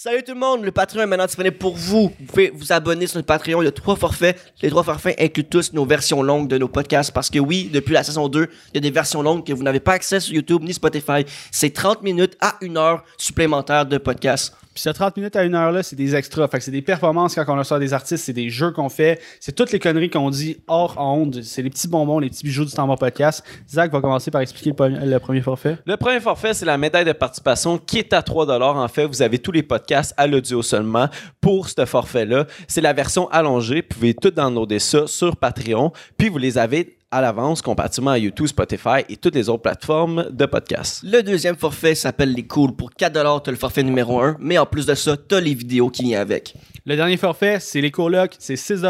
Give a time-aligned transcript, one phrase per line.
[0.00, 2.12] Salut tout le monde, le Patreon est maintenant disponible pour vous.
[2.20, 4.40] Vous pouvez vous abonner sur le Patreon, il y a trois forfaits.
[4.62, 7.94] Les trois forfaits incluent tous nos versions longues de nos podcasts parce que oui, depuis
[7.94, 10.36] la saison 2, il y a des versions longues que vous n'avez pas accès sur
[10.36, 11.24] YouTube ni Spotify.
[11.50, 14.54] C'est 30 minutes à une heure supplémentaire de podcast.
[14.78, 16.46] Puis ce 30 minutes à une heure là, c'est des extras.
[16.46, 19.20] Fait que c'est des performances quand on reçoit des artistes, c'est des jeux qu'on fait,
[19.40, 21.42] c'est toutes les conneries qu'on dit hors onde.
[21.42, 23.42] C'est les petits bonbons, les petits bijoux du temps podcast.
[23.68, 25.78] Zach va commencer par expliquer le, premier- le premier forfait.
[25.84, 29.20] Le premier forfait, c'est la médaille de participation qui est à 3 En fait, vous
[29.20, 31.08] avez tous les podcasts à l'audio seulement
[31.40, 32.46] pour ce forfait-là.
[32.68, 33.80] C'est la version allongée.
[33.80, 35.90] Vous pouvez tout downloader ça sur Patreon.
[36.16, 40.26] Puis vous les avez à l'avance comparativement à YouTube, Spotify et toutes les autres plateformes
[40.30, 41.02] de podcasts.
[41.02, 42.76] Le deuxième forfait s'appelle les cool.
[42.76, 45.88] Pour 4$, t'as le forfait numéro 1, mais en plus de ça, t'as les vidéos
[45.88, 46.54] qui viennent avec.
[46.84, 48.84] Le dernier forfait, c'est les colocs, c'est 6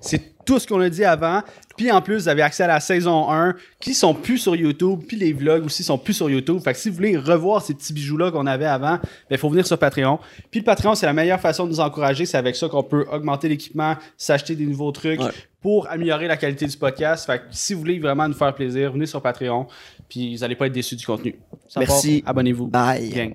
[0.00, 1.42] c'est tout ce qu'on a dit avant.
[1.76, 5.00] Puis en plus, vous avez accès à la saison 1 qui sont plus sur YouTube,
[5.06, 6.60] puis les vlogs aussi sont plus sur YouTube.
[6.62, 8.98] Fait que si vous voulez revoir ces petits bijoux-là qu'on avait avant,
[9.30, 10.18] il faut venir sur Patreon.
[10.50, 12.26] Puis le Patreon, c'est la meilleure façon de nous encourager.
[12.26, 15.30] C'est avec ça qu'on peut augmenter l'équipement, s'acheter des nouveaux trucs Ouais.
[15.60, 17.26] Pour améliorer la qualité du podcast.
[17.26, 19.66] Fait que si vous voulez vraiment nous faire plaisir, venez sur Patreon,
[20.08, 21.38] puis vous n'allez pas être déçus du contenu.
[21.76, 22.22] Merci.
[22.26, 22.66] Abonnez-vous.
[22.66, 23.10] Bye.
[23.10, 23.34] Gang.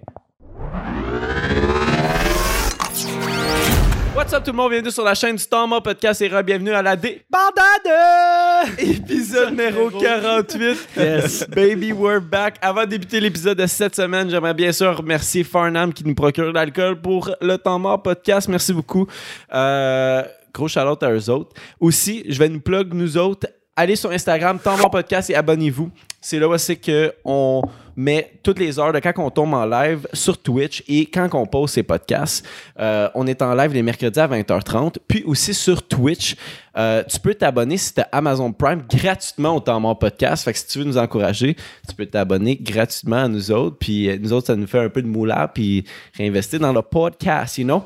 [4.16, 6.82] What's up tout le monde, bienvenue sur la chaîne du Tama Podcast et bienvenue à
[6.82, 8.70] la débandade!
[8.78, 10.88] Épisode numéro 48.
[10.96, 11.46] Yes.
[11.50, 12.56] Baby, we're back.
[12.62, 16.54] Avant de débuter l'épisode de cette semaine, j'aimerais bien sûr remercier Farnham qui nous procure
[16.54, 18.48] l'alcool pour le temps mort podcast.
[18.48, 19.06] Merci beaucoup.
[19.54, 20.24] Euh,
[20.56, 21.54] gros shout à eux autres.
[21.80, 23.48] Aussi, je vais nous plug nous autres.
[23.76, 25.92] Allez sur Instagram, temps podcast et abonnez-vous.
[26.26, 27.62] C'est là où c'est que on
[27.96, 31.46] met toutes les heures de quand on tombe en live sur Twitch et quand on
[31.46, 32.46] pose ces podcasts.
[32.80, 34.96] Euh, on est en live les mercredis à 20h30.
[35.08, 36.36] Puis aussi sur Twitch,
[36.78, 40.44] euh, tu peux t'abonner si tu as Amazon Prime gratuitement au temps mort podcast.
[40.44, 41.56] Fait que si tu veux nous encourager,
[41.88, 43.78] tu peux t'abonner gratuitement à nous autres.
[43.80, 45.86] Puis euh, nous autres, ça nous fait un peu de moulard puis
[46.18, 47.84] réinvestir dans le podcast, you know?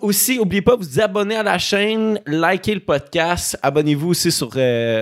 [0.00, 4.50] Aussi, n'oubliez pas de vous abonner à la chaîne, likez le podcast, abonnez-vous aussi sur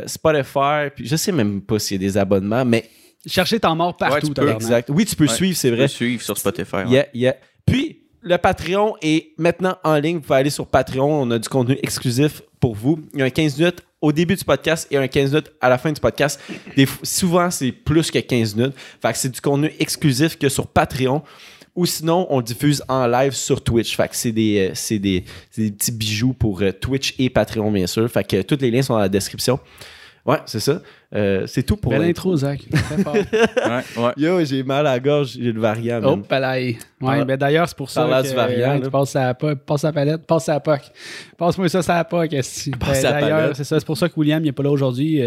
[0.07, 0.91] Spotify.
[0.95, 2.89] Puis je sais même pas s'il y a des abonnements, mais
[3.25, 4.15] Cherchez temps mort partout.
[4.15, 4.61] Ouais, tu peux, tabarnak.
[4.63, 4.89] exact.
[4.91, 5.87] Oui, tu peux Ouais, suivre, c'est Tu peux vrai.
[5.89, 6.75] suivre sur Spotify.
[6.77, 6.89] ouais.
[6.91, 7.37] Yeah, yeah.
[7.65, 10.17] Puis, le Patreon est maintenant en ligne.
[10.17, 11.23] Vous pouvez aller sur Patreon.
[11.23, 13.01] On a du contenu exclusif pour vous.
[13.15, 15.69] Il y a un 15 minutes au début du podcast et un 15 minutes à
[15.69, 16.41] la fin du podcast.
[16.77, 18.75] Des souvent, c'est plus que 15 minutes.
[19.01, 21.23] Fait que c'est du contenu exclusif que sur Patreon.
[21.77, 23.97] Ou sinon, on le diffuse en live sur Twitch.
[23.97, 27.31] Fait que c'est des, euh, c'est des, c'est des petits bijoux pour euh, Twitch et
[27.31, 28.11] Patreon, bien sûr.
[28.11, 29.61] Fait que euh, tous les liens sont dans la description.
[30.25, 30.81] Ouais, c'est ça.
[31.15, 32.31] Euh, c'est tout pour Belle l'intro.
[32.33, 32.61] intro, Zach.
[32.71, 33.13] Très fort.
[33.15, 34.13] Ouais, ouais.
[34.17, 35.33] Yo, j'ai mal à la gorge.
[35.41, 36.01] J'ai le variant.
[36.05, 36.77] Oh, palais.
[37.01, 39.85] Ouais, Parla- ben d'ailleurs, c'est pour ça que du variant, ouais, passes à la, passe
[39.85, 40.81] à la palette, passe à la POC.
[41.37, 42.71] Passe-moi ça à la POC, esti.
[42.71, 43.57] Passe Ben, à la D'ailleurs, palette.
[43.57, 45.21] c'est ça, c'est pour ça que William, il est pas là aujourd'hui.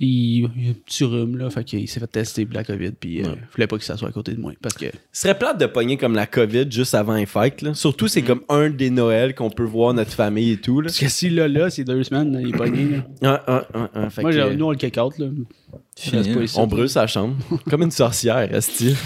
[0.00, 2.64] Euh, il, il a un petit rhume, là, fait qu'il s'est fait tester pour la
[2.64, 3.34] COVID, puis euh, Ouais.
[3.38, 4.86] il voulait pas que ça soit à côté de moi, parce que...
[5.12, 7.62] Ce serait plate de pogner comme la COVID juste avant les fêtes.
[7.62, 7.74] Là.
[7.74, 10.80] Surtout, c'est comme un des Noëls qu'on peut voir notre famille et tout.
[10.80, 10.86] Là.
[10.86, 13.04] Parce que s'il l'a là, c'est deux semaines, là, il est pogné, là.
[13.22, 14.10] Ah, ah, ah, ah.
[14.10, 15.26] Fait Moi, que, j'ai- nous, on le kick out, là.
[16.56, 17.36] On brûle sa chambre.
[17.70, 18.96] comme une sorcière, esti.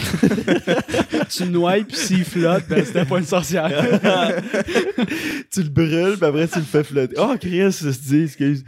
[1.30, 3.68] Tu le noies, puis s'il flotte, ben c'était pas une sorcière.
[5.50, 7.16] tu le brûles, puis après tu le fais flotter.
[7.18, 8.62] Oh, Chris, se dit, excuse.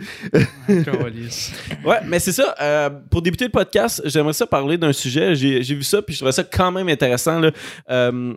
[1.84, 2.54] Ouais, mais c'est ça.
[2.60, 5.34] euh, pour débuter le podcast, j'aimerais ça parler d'un sujet.
[5.34, 7.38] J'ai j'ai vu ça, puis je trouvais ça quand même intéressant.
[7.40, 7.50] Là.
[7.90, 8.34] Euh,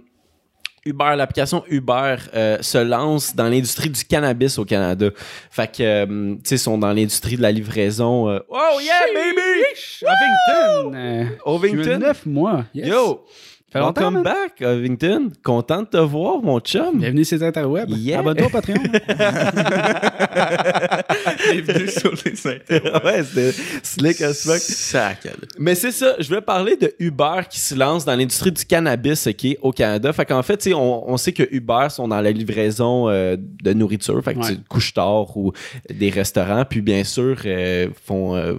[0.90, 5.10] Uber, l'application Uber euh, se lance dans l'industrie du cannabis au Canada.
[5.52, 8.30] Fait que, euh, tu sais, ils sont dans l'industrie de la livraison.
[8.30, 9.64] euh, oh yeah, baby!
[10.04, 11.38] Ovington!
[11.46, 11.84] Ovington?
[11.84, 12.66] j'ai eu neuf mois.
[12.74, 12.88] Yes.
[12.88, 13.26] Yo!
[13.72, 14.24] Fait longtemps, Welcome man.
[14.24, 15.30] back, Ovington.
[15.44, 16.98] Content de te voir, mon chum.
[17.00, 17.90] Bienvenue sur les interwebs.
[17.92, 18.20] Yeah.
[18.20, 18.82] Abonne-toi au Patreon.
[21.52, 23.04] Bienvenue sur les intérêts.
[23.06, 23.52] ouais, c'était
[23.84, 24.58] slick as fuck.
[24.60, 25.28] Sac.
[25.60, 29.28] Mais c'est ça, je voulais parler de Uber qui se lance dans l'industrie du cannabis
[29.28, 30.12] ok, au Canada.
[30.14, 33.36] Fait qu'en fait, tu sais, on, on sait que Uber sont dans la livraison euh,
[33.38, 34.56] de nourriture, fait que Ouais.
[34.56, 35.52] tu couches tard ou
[35.94, 38.54] des restaurants, puis bien sûr, euh, font, euh,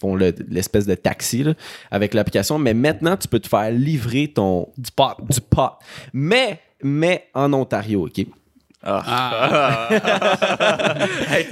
[0.00, 1.54] font le- l'espèce de taxi là,
[1.90, 2.58] avec l'application.
[2.58, 5.72] Mais maintenant, tu peux te faire livrer ton du pot, du pot.
[6.12, 8.26] Mais mais en Ontario, ok?
[8.82, 9.88] Ah.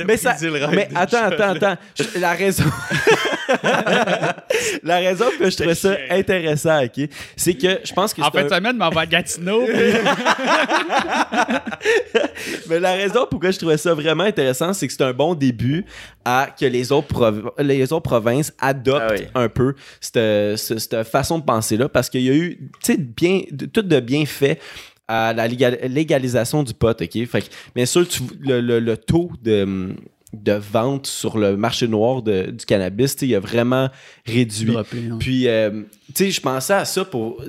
[0.07, 0.37] mais ça,
[0.73, 1.77] mais attends, attends, attends.
[2.21, 2.65] La raison,
[4.83, 8.45] la raison que je trouvais ça intéressant, ok, c'est que je pense que En fin
[8.45, 9.63] un- semaine, m'en va à Gatineau.
[12.69, 15.85] Mais la raison pourquoi je trouvais ça vraiment intéressant, c'est que c'est un bon début
[16.25, 19.27] à que les autres, prov- les autres provinces adoptent Ah oui.
[19.35, 23.43] un peu cette, cette- façon de penser-là parce qu'il y a eu, tu sais, bien,
[23.51, 24.59] de- tout de bien fait
[25.07, 27.27] à la légal- légalisation du pot, OK?
[27.27, 29.95] Fait que, bien sûr, tu- le, le- le taux de
[30.43, 33.89] de vente sur le marché noir de- du cannabis, tu il a vraiment
[34.27, 34.73] réduit.
[34.73, 35.17] Droppé, hein.
[35.19, 37.43] Puis, euh, tu sais, je pensais à ça pour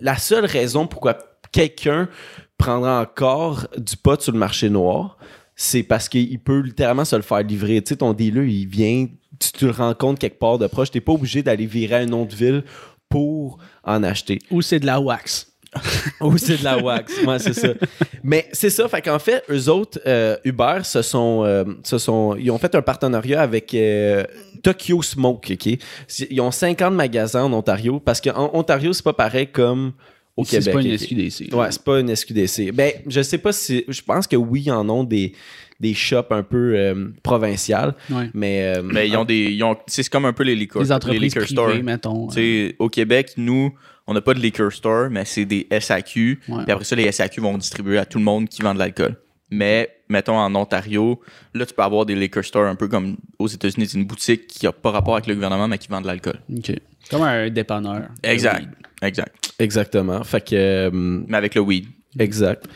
[0.00, 1.18] la seule raison pourquoi
[1.52, 2.08] quelqu'un
[2.58, 5.18] prendra encore du pot sur le marché noir,
[5.56, 7.82] c'est parce qu'il peut littéralement se le faire livrer.
[7.82, 9.06] Tu sais, ton dealer, il vient,
[9.38, 10.90] tu le rencontres quelque part de proche.
[10.90, 12.64] T'es pas obligé d'aller virer à une autre ville
[13.08, 14.38] pour en acheter.
[14.50, 15.51] Ou c'est de la wax.
[16.20, 17.22] Ou c'est de la wax.
[17.24, 17.68] Ouais, c'est ça.
[18.22, 18.88] Mais c'est ça.
[18.88, 22.74] Fait qu'en fait, eux autres, euh, Uber, se sont, euh, se sont, ils ont fait
[22.74, 24.24] un partenariat avec euh,
[24.62, 25.52] Tokyo Smoke.
[25.52, 25.78] OK?
[26.30, 29.92] Ils ont 50 magasins en Ontario parce qu'en Ontario, c'est pas pareil comme
[30.36, 30.64] au Ici, Québec.
[30.64, 30.98] C'est pas une?
[30.98, 31.54] SQDC.
[31.54, 32.72] Ouais, c'est pas une SQDC.
[32.72, 33.84] Ben, je sais pas si.
[33.88, 35.32] Je pense que oui, ils en ont des,
[35.82, 37.94] des shops un peu euh, provinciales.
[38.08, 38.30] Ouais.
[38.32, 39.50] Mais, euh, Mais ils ont des.
[39.52, 41.82] ils ont- c'est comme un peu les liquor, Les les entreprises liquor privées, stores.
[41.82, 42.28] mettons.
[42.28, 43.74] Tu sais, au Québec, nous,
[44.06, 46.40] on n'a pas de liquor store, mais c'est des SAQ.
[46.48, 46.62] Ouais.
[46.64, 49.16] Puis après ça, les SAQ vont distribuer à tout le monde qui vend de l'alcool.
[49.50, 51.20] Mais, mettons, en Ontario,
[51.52, 54.46] là, tu peux avoir des liquor stores un peu comme aux États-Unis, c'est une boutique
[54.46, 56.38] qui n'a pas rapport avec le gouvernement, mais qui vend de l'alcool.
[56.56, 56.72] OK.
[57.10, 58.02] Comme un dépanneur.
[58.22, 58.66] Exact.
[59.02, 59.34] Exact.
[59.58, 60.22] exactement.
[60.24, 60.54] Fait que.
[60.54, 61.86] euh, Mais avec le weed,
[62.18, 62.66] exact.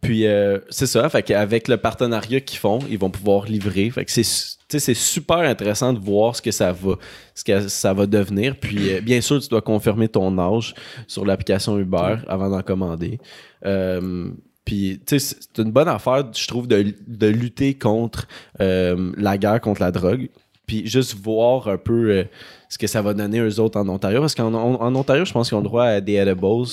[0.00, 3.90] Puis euh, c'est ça, fait qu'avec le partenariat qu'ils font, ils vont pouvoir livrer.
[3.90, 4.24] Fait que c'est
[4.70, 6.96] c'est super intéressant de voir ce que ça va
[7.34, 8.56] ce que ça va devenir.
[8.56, 10.74] Puis euh, bien sûr, tu dois confirmer ton âge
[11.06, 13.18] sur l'application Uber avant d'en commander.
[13.64, 14.30] Euh,
[14.64, 19.62] puis, tu sais, c'est une bonne affaire, je trouve, de, de lutter contre la guerre
[19.62, 20.28] contre la drogue.
[20.66, 22.26] Puis juste voir un peu
[22.68, 24.20] ce que ça va donner eux autres en Ontario.
[24.20, 26.66] Parce qu'en en, en Ontario, je pense qu'ils ont le droit à des edibles.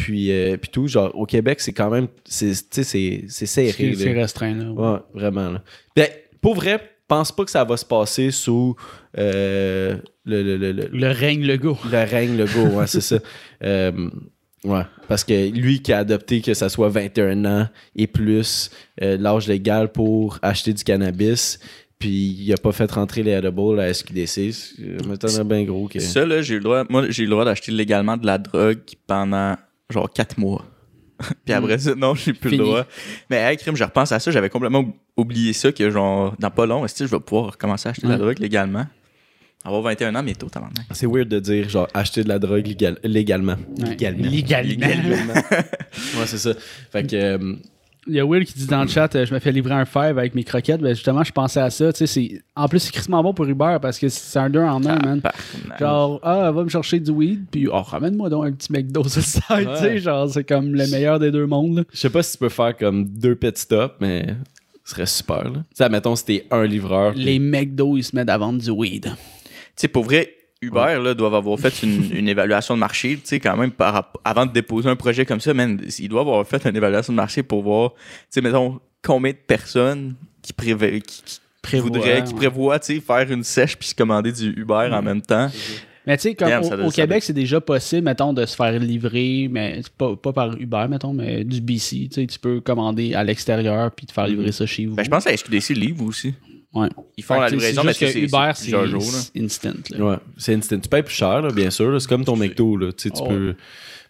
[0.00, 0.88] Puis, euh, puis tout.
[0.88, 2.08] Genre, au Québec, c'est quand même.
[2.24, 3.94] C'est, tu sais, c'est, c'est serré.
[3.94, 4.70] C'est restreint, là.
[4.70, 5.50] Ouais, vraiment.
[5.50, 5.62] Là.
[5.94, 6.08] Ben,
[6.40, 8.76] pour vrai, pense pas que ça va se passer sous
[9.18, 11.76] euh, le, le, le, le, Le règne Legault.
[11.90, 13.18] le règne Legault, ouais, c'est ça.
[13.62, 14.08] Euh,
[14.64, 18.70] ouais, parce que lui qui a adopté que ça soit 21 ans et plus
[19.02, 21.58] euh, l'âge légal pour acheter du cannabis,
[21.98, 25.88] puis il a pas fait rentrer les edibles à la SQDC, ça m'étonnerait bien gros
[25.88, 26.00] que...
[26.00, 28.38] Ça, là, j'ai eu le droit, moi, j'ai eu le droit d'acheter légalement de la
[28.38, 29.56] drogue pendant
[29.90, 30.64] genre 4 mois.
[31.44, 32.58] Puis après ça, non, j'ai plus Fini.
[32.62, 32.86] le droit.
[33.28, 36.50] Mais hey, crime, je repense à ça, j'avais complètement ou- oublié ça, que genre, dans
[36.50, 38.86] pas long, est-ce que je vais pouvoir recommencer à acheter de la drogue légalement?
[39.62, 42.98] Avoir 21 ans bientôt, t'as C'est weird de dire, genre, acheter de la drogue légal-
[43.04, 43.56] légalement.
[43.78, 43.90] Ouais.
[43.90, 44.26] Légalement.
[44.30, 45.34] Légalement.
[45.50, 46.52] ouais, c'est ça.
[46.90, 47.14] Fait que...
[47.16, 47.54] euh,
[48.06, 49.84] Il y a Will qui dit dans le chat euh, je me fais livrer un
[49.84, 50.80] five avec mes croquettes.
[50.80, 51.92] Ben justement, je pensais à ça.
[51.92, 52.42] Tu sais, c'est...
[52.56, 55.20] En plus, c'est crissement bon pour Uber parce que c'est un deux en un, man.
[55.78, 59.20] Genre, ah, va me chercher du weed, puis oh, ramène-moi donc un petit McDo sur
[59.50, 59.64] le.
[59.76, 61.84] Tu sais, genre, c'est comme le meilleur des deux mondes.
[61.92, 64.26] Je sais pas si tu peux faire comme deux pit stops, mais
[64.84, 65.44] ce serait super.
[65.44, 65.50] Là.
[65.50, 67.12] Tu sais, admettons, c'était un livreur.
[67.12, 69.04] puis- Les McDo, ils se mettent à vendre du weed.
[69.04, 69.10] Tu
[69.76, 73.40] sais, pour vrai, Uber, là, doivent avoir fait une, une évaluation de marché, tu sais,
[73.40, 76.62] quand même, par, avant de déposer un projet comme ça, man, ils doivent avoir fait
[76.66, 81.76] une évaluation de marché pour voir, tu sais, mettons, combien de personnes qui, préva- qui,
[81.78, 82.36] voudraient, qui ouais.
[82.36, 85.48] prévoient, tu sais, faire une sèche puis se commander du Uber en même temps.
[86.06, 88.78] Mais tu sais, comme Damn, au, doit- Québec, c'est déjà possible, mettons, de se faire
[88.78, 92.08] livrer, mais pas, pas par Uber, mettons, mais du BC.
[92.08, 94.94] Tu sais, tu peux commander à l'extérieur puis te faire livrer ça chez vous.
[94.96, 96.34] Ben, je pense à SQDC livre aussi.
[96.72, 96.88] Ouais.
[97.16, 99.42] Ils font la Fait que, tu sais, livraison, c'est mais juste que c'est Uber, c'est
[99.42, 99.72] instant.
[99.98, 100.04] là.
[100.04, 100.78] Ouais, c'est instant.
[100.78, 102.00] Tu payes plus cher, là, bien sûr.
[102.00, 102.76] C'est comme ton McDo.
[102.76, 102.92] Là.
[102.92, 103.28] Tu, sais, tu Oh.
[103.28, 103.54] peux...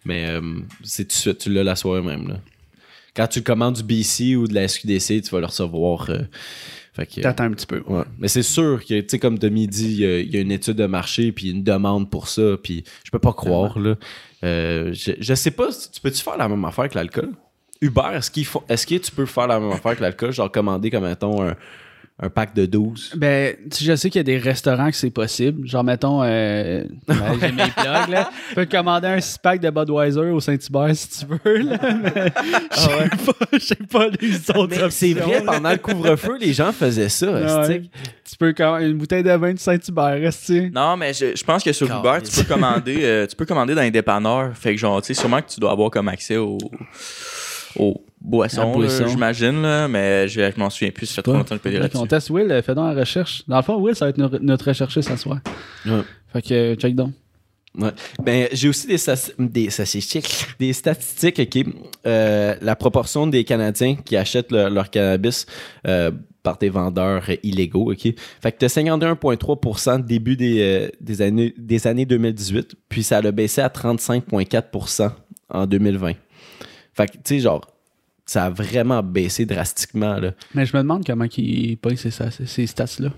[0.04, 0.40] Mais euh,
[0.82, 2.28] c'est de suite, tu l'as la soirée même.
[2.28, 2.34] Là.
[3.16, 6.08] Quand tu commandes du BC ou de la SQDC, tu vas le recevoir.
[6.10, 6.18] euh,
[6.94, 7.82] fait que, T'attends un petit peu.
[7.86, 8.04] Ouais.
[8.18, 10.40] Mais c'est sûr que, tu sais, comme Demi dit, il y a- il y, a
[10.40, 13.96] une étude de marché, puis une demande pour ça, puis je peux pas croire, là.
[14.44, 17.30] Euh, je, je sais pas, si- tu peux-tu faire la même affaire que l'alcool?
[17.82, 20.32] Uber, est-ce qu'il faut, est-ce que tu peux faire la même affaire que l'alcool?
[20.32, 21.56] Genre commander, comme mettons, un,
[22.22, 23.14] un pack de 12?
[23.16, 25.66] Ben, tu sais, je sais qu'il y a des restaurants que c'est possible.
[25.66, 28.30] Genre, mettons, euh, ben, j'ai mes plugs, là.
[28.50, 31.78] Tu peux te commander un 6-pack de Budweiser au Saint-Hubert si tu veux, là.
[32.14, 32.32] Mais
[32.72, 35.52] je sais pas, je sais pas les autres Mais c'est vrai, là.
[35.52, 37.32] pendant le couvre-feu, les gens faisaient ça.
[37.66, 37.82] Ouais.
[38.28, 40.30] Tu peux commander une bouteille de vin de Saint-Hubert,
[40.72, 43.74] Non, mais je, je pense que sur Uber, tu peux commander, euh, tu peux commander
[43.74, 44.54] dans les dépanneurs.
[44.54, 46.58] Fait que genre, tu sais, sûrement que tu dois avoir comme accès aux,
[47.76, 49.06] aux là, boisson.
[49.08, 51.70] j'imagine, là, mais je, je m'en souviens plus, ça fait trop longtemps que je peux
[51.70, 52.08] dire là-dessus.
[52.08, 53.42] teste Will, fais donc la recherche.
[53.48, 55.38] Dans le fond, Will, ça va être no- notre recherché ce soir.
[55.86, 56.02] Ouais.
[56.32, 57.12] Fait que, euh, check donc.
[57.78, 57.90] Ouais.
[58.22, 58.96] Ben, j'ai aussi des,
[59.38, 60.46] des statistiques.
[60.58, 61.64] Des statistiques, OK.
[62.06, 65.46] Euh, la proportion des Canadiens qui achètent le- leur cannabis
[65.86, 66.10] euh,
[66.42, 68.02] par des vendeurs illégaux, OK.
[68.42, 73.30] Fait que t'as 51,3 début des, euh, des, années, des années 2018, puis ça a
[73.30, 75.10] baissé à 35,4%
[75.50, 76.12] en 2020.
[76.94, 77.60] Fait que, tu sais, genre,
[78.30, 80.34] ça a vraiment baissé drastiquement, là.
[80.54, 83.08] Mais je me demande comment il paye ces, ces, stats-là.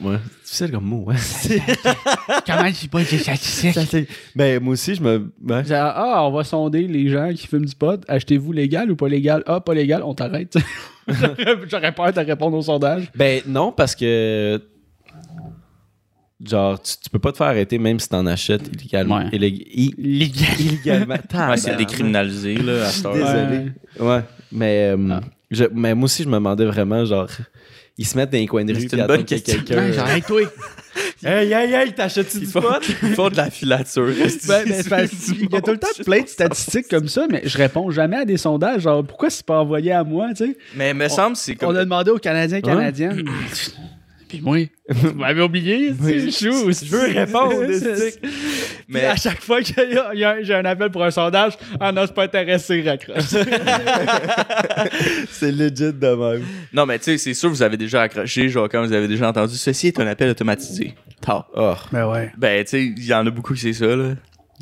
[0.00, 0.18] Ouais.
[0.44, 1.16] C'est difficile comme mot, hein.
[2.46, 4.08] comment il paye ces statistiques?
[4.36, 5.32] ben, moi aussi, je me...
[5.48, 5.64] ouais.
[5.64, 8.04] Genre, ah, on va sonder les gens qui fument du pot.
[8.06, 9.42] Achetez-vous légal ou pas légal?
[9.46, 10.56] Ah, pas légal, on t'arrête.
[11.68, 13.10] J'aurais peur de répondre au sondage.
[13.16, 14.62] Ben non, parce que
[16.44, 19.18] Genre, tu, tu peux pas te faire arrêter même si t'en achètes illégalement.
[19.18, 19.28] Ouais.
[19.30, 21.16] illég- i- illégalement.
[21.50, 23.12] Ouais, c'est décriminalisé, là, à.
[23.12, 23.72] Désolé.
[23.98, 25.20] Ouais, mais, euh, Ah.
[25.50, 27.28] je- mais moi aussi, je me demandais vraiment, genre,
[27.98, 28.80] ils se mettent dans les coins de rue.
[28.82, 30.40] c'est puis une bonne attendent que quelqu'un- genre, hey, toi.
[31.24, 32.82] Hey, hey, hey, t'achètes-tu du Ils font, pot?
[33.04, 34.08] ils font de la filature.
[34.48, 37.56] Ben, ben, qu'il y a tout le temps plein de statistiques comme ça, mais je
[37.58, 38.82] réponds jamais à des sondages.
[38.82, 40.56] Genre, pourquoi c'est pas envoyé à moi, tu sais?
[40.74, 41.76] Mais me semble c'est On comme.
[41.76, 43.22] a demandé aux Canadiens et Canadiennes.
[44.32, 44.56] Puis moi,
[44.88, 46.70] vous m'avez oublié, c'est chou.
[46.72, 47.54] Je veux répondre.
[47.68, 48.14] Mais-
[48.88, 49.72] Mais à chaque fois que
[50.42, 53.24] j'ai un appel pour un sondage, ah non, c'est pas intéressé, raccroche.
[55.30, 56.44] C'est legit de même.
[56.72, 59.28] Non, mais tu sais, c'est sûr, vous avez déjà accroché, genre, quand vous avez déjà
[59.28, 60.94] entendu, ceci est un appel automatisé.
[61.20, 61.46] Ta.
[61.54, 61.74] Oh.
[61.92, 62.32] Ben ouais.
[62.38, 64.14] Ben, tu sais, il y en a beaucoup qui c'est ça, là.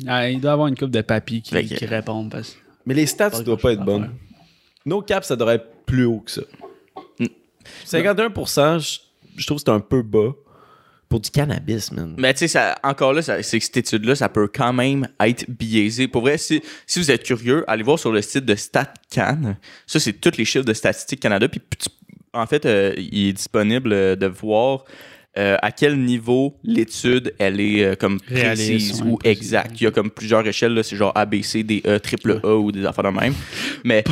[0.07, 2.29] Ah, il doit y avoir une couple de papis qui, qui répondent.
[2.29, 2.57] Parce...
[2.85, 4.09] Mais les stats, ça doit pas être bonnes.
[4.85, 6.41] Nos caps, ça devrait être plus haut que ça.
[7.19, 7.25] Mm.
[7.85, 8.99] 51%, je,
[9.37, 10.31] je trouve que c'est un peu bas
[11.09, 12.15] pour du cannabis, man.
[12.17, 16.07] Mais tu sais, ça- encore là, ça- cette étude-là, ça peut quand même être biaisé.
[16.07, 19.57] Pour vrai, si, si vous êtes curieux, allez voir sur le site de StatCan.
[19.87, 21.49] Ça, c'est tous les chiffres de Statistique Canada.
[21.49, 21.59] Puis,
[22.33, 24.85] en fait, euh, il est disponible euh, de voir
[25.37, 29.79] euh, à quel niveau l'étude, elle est euh, comme précise ou exacte?
[29.79, 32.41] Il y a comme plusieurs échelles, là, c'est genre A, B, C, D, E, triple
[32.43, 33.33] A ou des affaires de même.
[33.85, 34.03] Mais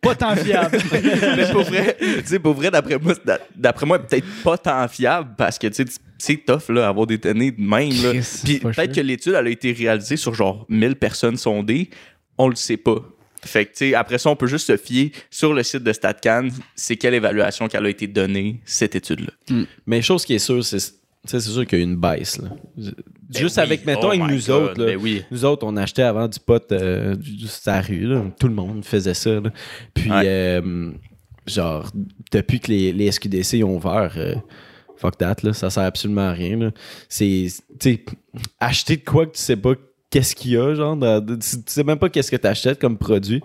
[0.00, 0.78] Pas tant fiable.
[1.36, 3.12] mais pour vrai, tu sais, pour vrai, d'après moi,
[3.54, 7.18] d'après moi, peut-être pas tant fiable parce que, tu sais, c'est tough, là, avoir des
[7.18, 8.12] données de même, là.
[8.42, 11.90] Puis peut-être que l'étude, elle a été réalisée sur genre 1000 personnes sondées.
[12.38, 12.96] On le sait pas.
[13.44, 15.92] Fait que, tu sais, après ça, on peut juste se fier sur le site de
[15.92, 19.32] StatCan, c'est quelle évaluation qu'elle a été donnée, cette étude-là.
[19.86, 20.78] Mais chose qui est sûre, c'est
[21.24, 22.38] c'est sûr qu'il y a une baisse.
[22.40, 22.48] Là.
[23.32, 23.86] Juste Ben avec, oui.
[23.86, 24.80] mettons, Oh avec nous God, autres.
[24.80, 25.22] Là, ben oui.
[25.30, 28.06] Nous autres, on achetait avant du pot euh, du- sur la rue.
[28.06, 28.24] Là.
[28.40, 29.30] Tout le monde faisait ça.
[29.38, 29.50] là.
[29.94, 30.22] Puis, Ouais.
[30.26, 30.90] euh,
[31.46, 31.88] genre,
[32.32, 34.34] depuis que les, les SQDC ont ouvert, euh,
[34.96, 36.72] fuck that, là, ça sert absolument à rien.
[37.08, 37.46] C'est,
[37.78, 38.04] tu sais,
[38.58, 39.74] acheter de quoi que tu sais pas
[40.12, 42.78] qu'est-ce qu'il y a, genre, dans- tu, tu sais même pas qu'est-ce que tu achètes
[42.80, 43.42] comme produit.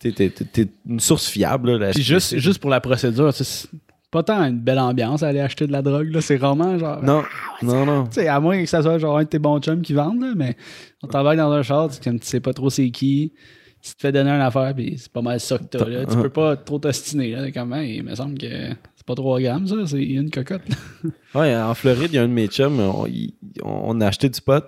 [0.00, 1.76] T'es- t'es une source fiable.
[1.78, 3.68] Là, Puis juste, juste pour la procédure, tu c'est
[4.10, 6.10] pas tant une belle ambiance à aller acheter de la drogue.
[6.12, 6.20] là.
[6.20, 7.02] C'est rarement genre.
[7.02, 7.22] Non,
[7.62, 8.04] non, non.
[8.04, 10.20] Tu sais, à moins que ça soit genre un de tes bons chums qui vendent,
[10.20, 10.56] là, mais
[11.02, 13.32] on travaille dans un char, tu, tu sais pas trop c'est qui.
[13.80, 15.84] Si tu te fais donner une affaire, puis c'est pas mal ça que t'as.
[15.84, 16.04] Là.
[16.06, 17.32] Tu peux pas trop t'ostiner.
[17.32, 18.46] Là, comment, il me semble que
[18.96, 19.74] c'est pas 3 grammes, ça.
[19.86, 20.62] C'est une cocotte.
[21.34, 23.06] Ouais, en Floride, il y a un de mes chums, on,
[23.64, 24.64] on a acheté du pot.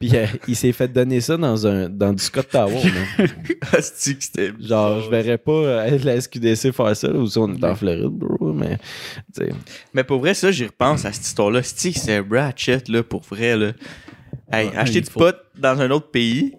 [0.00, 2.80] Puis euh, il s'est fait donner ça dans un dans du Scott Tower.
[3.80, 7.64] c'était Genre, je verrais pas euh, la SQDC faire ça, là, ou si on est
[7.64, 8.78] en Floride, bro, mais
[9.34, 9.50] tu sais.
[9.92, 11.62] Mais pour vrai, ça, j'y repense à cette histoire-là.
[11.62, 13.72] Sti, c'est Ratchet, là, pour vrai, là.
[14.52, 16.54] Hey, acheter du faut- pot dans un autre pays,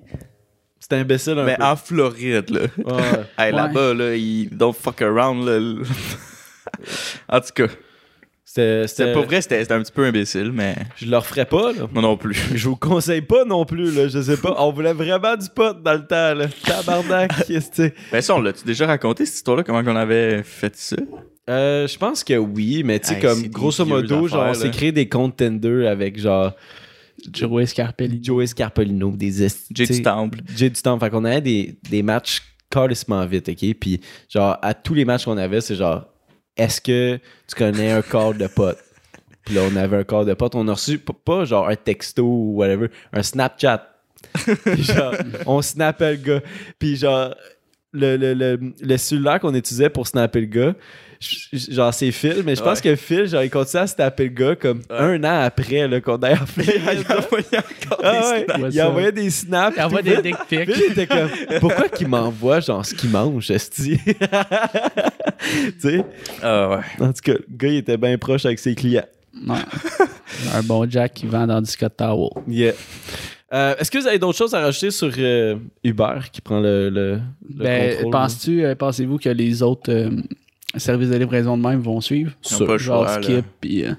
[0.80, 1.64] C'est imbécile un mais peu.
[1.64, 2.62] en Floride, là.
[2.78, 3.02] Ouais.
[3.38, 3.58] Hey, Ouais.
[3.58, 5.60] là-bas, là, ils don't fuck around, là.
[7.30, 7.68] en tout cas,
[8.52, 11.88] C'était, pas vrai, c'était c'était un petit peu imbécile, mais Je le referais pas, là.
[11.94, 12.36] moi non plus.
[12.56, 14.08] Je vous conseille pas non plus, là.
[14.08, 14.56] Je sais pas.
[14.58, 16.48] On voulait vraiment du pot dans le temps, là.
[16.66, 17.94] Tabarnak, qu'est-ce que c'est?
[18.12, 20.96] Ben ça, on l'a-tu déjà raconté, cette histoire-là, comment qu'on avait fait ça?
[21.48, 24.72] Euh, je pense que oui, mais tu sais, Hey, comme grosso modo, genre, on s'est
[24.72, 26.54] créé des comptes Tinder avec genre
[27.32, 28.20] Joey Scarpelli.
[28.24, 30.40] Joey Scarpolino, des est- Jay du Temple.
[30.56, 31.04] Jay du Temple.
[31.06, 33.74] Fait qu'on avait des, des matchs carrément vite, OK?
[33.80, 36.06] Puis, genre, à tous les matchs qu'on avait, c'est genre,
[36.58, 38.80] est-ce que tu connais un corps de pote?
[39.46, 40.56] Puis là, on avait un corps de pote.
[40.56, 43.86] On a reçu, pas genre un texto ou whatever, un Snapchat.
[44.66, 45.16] Puis genre,
[45.46, 46.42] on snappait le gars.
[46.78, 47.34] Puis genre,
[47.92, 50.76] le, le, le, le cellulaire qu'on utilisait pour snapper le gars,
[51.52, 54.56] genre, c'est Phil, mais je pense que Phil, genre, il continue à snapper le gars
[54.56, 56.66] comme un an après là, qu'on a appelé.
[56.94, 58.76] Il a envoyé encore Ah des ouais, snaps.
[58.76, 59.78] Il envoyait des snaps.
[59.78, 60.72] Il des dick pics.
[60.72, 61.30] Phil était comme,
[61.60, 64.00] pourquoi qu'il m'envoie genre ce qu'il mange, esti?
[64.08, 66.06] tu sais?
[66.42, 67.06] Ah ouais.
[67.06, 69.06] En tout cas, le gars, il était bien proche avec ses clients.
[69.48, 69.56] Ouais.
[70.54, 72.30] un bon Jack qui vend dans du Scott Tower.
[72.48, 72.74] Yeah.
[73.54, 76.90] Euh, Est-ce que vous avez d'autres choses à rajouter sur euh, Uber qui prend le,
[76.90, 78.12] le, le Ben, contrôle?
[78.12, 80.12] penses-tu, euh, pensez-vous que les autres euh,
[80.78, 82.32] services de livraison de même vont suivre?
[82.50, 83.22] Ils ont pas le Genre choix.
[83.24, 83.94] Skip, euh.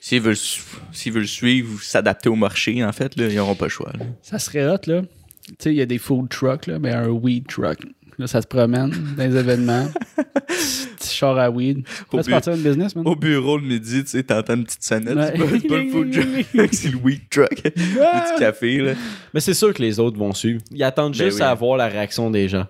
[0.00, 3.54] S'ils veulent, su- s'ils veulent suivre ou s'adapter au marché, en fait, là, ils n'auront
[3.54, 3.92] pas le choix.
[3.98, 4.04] là.
[4.20, 5.02] ça serait hot, là.
[5.46, 7.78] Tu sais, il y a des food trucks, là, mais un weed truck.
[8.18, 9.86] Là, ça se promène dans les événements.
[11.12, 11.84] Petit char à weed.
[12.12, 13.06] Au bu- partir une business, man.
[13.06, 15.14] Au bureau le midi, tu sais, t'entends une petite sonnette.
[15.16, 15.32] Ouais.
[15.60, 17.50] C'est pas, le food truck, c'est le weed truck.
[17.64, 18.92] Le petit café, là.
[19.34, 20.60] Mais c'est sûr que les autres vont suivre.
[20.70, 21.44] Ils attendent Ben juste oui.
[21.44, 22.66] à voir la réaction des gens.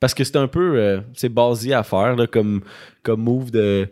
[0.00, 0.76] Parce que c'est un peu...
[0.76, 2.60] euh, c'est basé à faire, là, comme,
[3.02, 3.88] comme move de,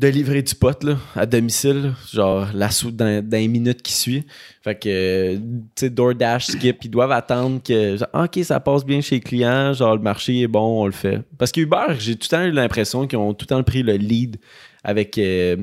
[0.00, 1.92] de livrer du pot, là, à domicile.
[2.12, 4.24] Genre, la sou- dans, dans les minutes qui suivent.
[4.64, 5.42] Fait que, tu
[5.76, 7.98] sais, DoorDash, Skip, ils doivent attendre que...
[7.98, 9.72] genre, OK, ça passe bien chez les clients.
[9.74, 11.20] Genre, le marché est bon, on le fait.
[11.36, 13.82] Parce que Uber, j'ai tout le temps eu l'impression qu'ils ont tout le temps pris
[13.82, 14.36] le lead
[14.82, 15.18] avec...
[15.18, 15.56] euh,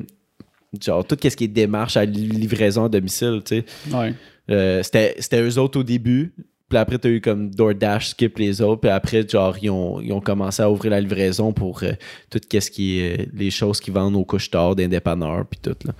[0.82, 3.65] genre, tout ce qui est démarche à li- livraison à domicile, tu sais.
[3.91, 4.13] Ouais.
[4.50, 6.34] Euh, c'était c'était eux autres au début.
[6.69, 8.81] Puis après, t'as eu comme DoorDash, Skip les autres.
[8.81, 11.93] Puis après, genre, ils ont, ils ont commencé à ouvrir la livraison pour euh,
[12.29, 15.77] tout ce qui est euh, les choses qui vendent aux couches tard d'indépanneurs, puis tout,
[15.86, 15.93] là.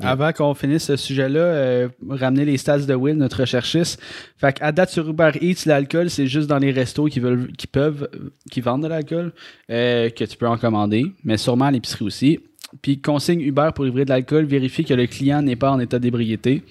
[0.00, 4.00] Avant qu'on finisse ce sujet-là, euh, ramener les stats de Will, notre recherchiste.
[4.38, 7.66] Fait qu'à date sur Uber Eats, l'alcool, c'est juste dans les restos qui veulent, qui
[7.66, 8.08] peuvent,
[8.50, 9.32] qui vendent de l'alcool,
[9.70, 12.40] euh, que tu peux en commander, mais sûrement à l'épicerie aussi.
[12.82, 15.98] Puis consigne Uber pour livrer de l'alcool, vérifier que le client n'est pas en état
[15.98, 16.62] d'ébriété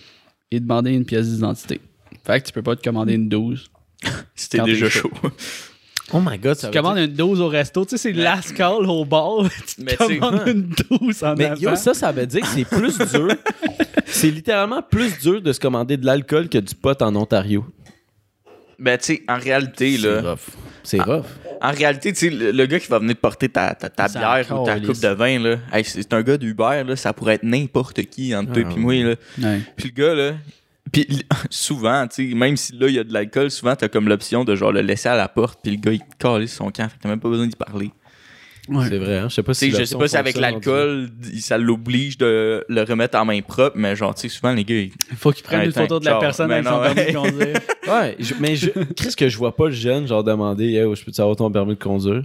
[0.51, 1.79] et demander une pièce d'identité.
[2.23, 3.69] Fait que tu peux pas te commander une 12.
[4.35, 5.11] C'était Quand déjà t'es chaud.
[6.13, 8.85] Oh my god, ça Tu commandes une 12 au resto, tu sais, c'est last call
[8.87, 9.43] au bar.
[9.67, 11.59] tu Mais commandes une 12 en Mais avant.
[11.61, 13.29] yo, ça, ça veut dire que c'est plus dur.
[14.05, 17.65] c'est littéralement plus dur de se commander de l'alcool que du pot en Ontario.
[18.77, 20.21] Ben, tu sais, en réalité, C'est là.
[20.31, 20.39] rough.
[20.83, 21.25] C'est rough.
[21.61, 24.45] En réalité, tu sais, le, le gars qui va venir te porter ta, ta, bière
[24.61, 27.43] ou ta coupe de vin, là, hey, c'est un gars d'Uber, là, ça pourrait être
[27.43, 29.15] n'importe qui entre toi Ah, et moi, là.
[29.41, 29.61] Ouais.
[29.77, 30.33] Puis le gars, là,
[31.03, 34.07] puis souvent, tu sais, même si là, il y a de l'alcool, souvent, t'as comme
[34.07, 36.71] l'option de genre le laisser à la porte, puis le gars, il te calisse son
[36.71, 37.91] camp, fait que t'as même pas besoin d'y parler.
[38.67, 38.87] Ouais.
[38.89, 39.29] C'est vrai, hein?
[39.29, 39.71] Je sais pas Tu si.
[39.71, 41.09] sais, je sais pas si avec l'alcool,
[41.39, 44.75] ça l'oblige de le remettre en main propre, mais genre, tu sais, souvent, les gars,
[44.75, 47.11] ils- Il faut qu'il prenne Ouais, une photo de la personne Mais avec son permis
[47.11, 47.57] de conduire.
[47.87, 51.05] Ouais, je- mais je, Chris, que je vois pas le jeune, genre demander, hey, je
[51.05, 52.23] peux-tu avoir ton permis de conduire?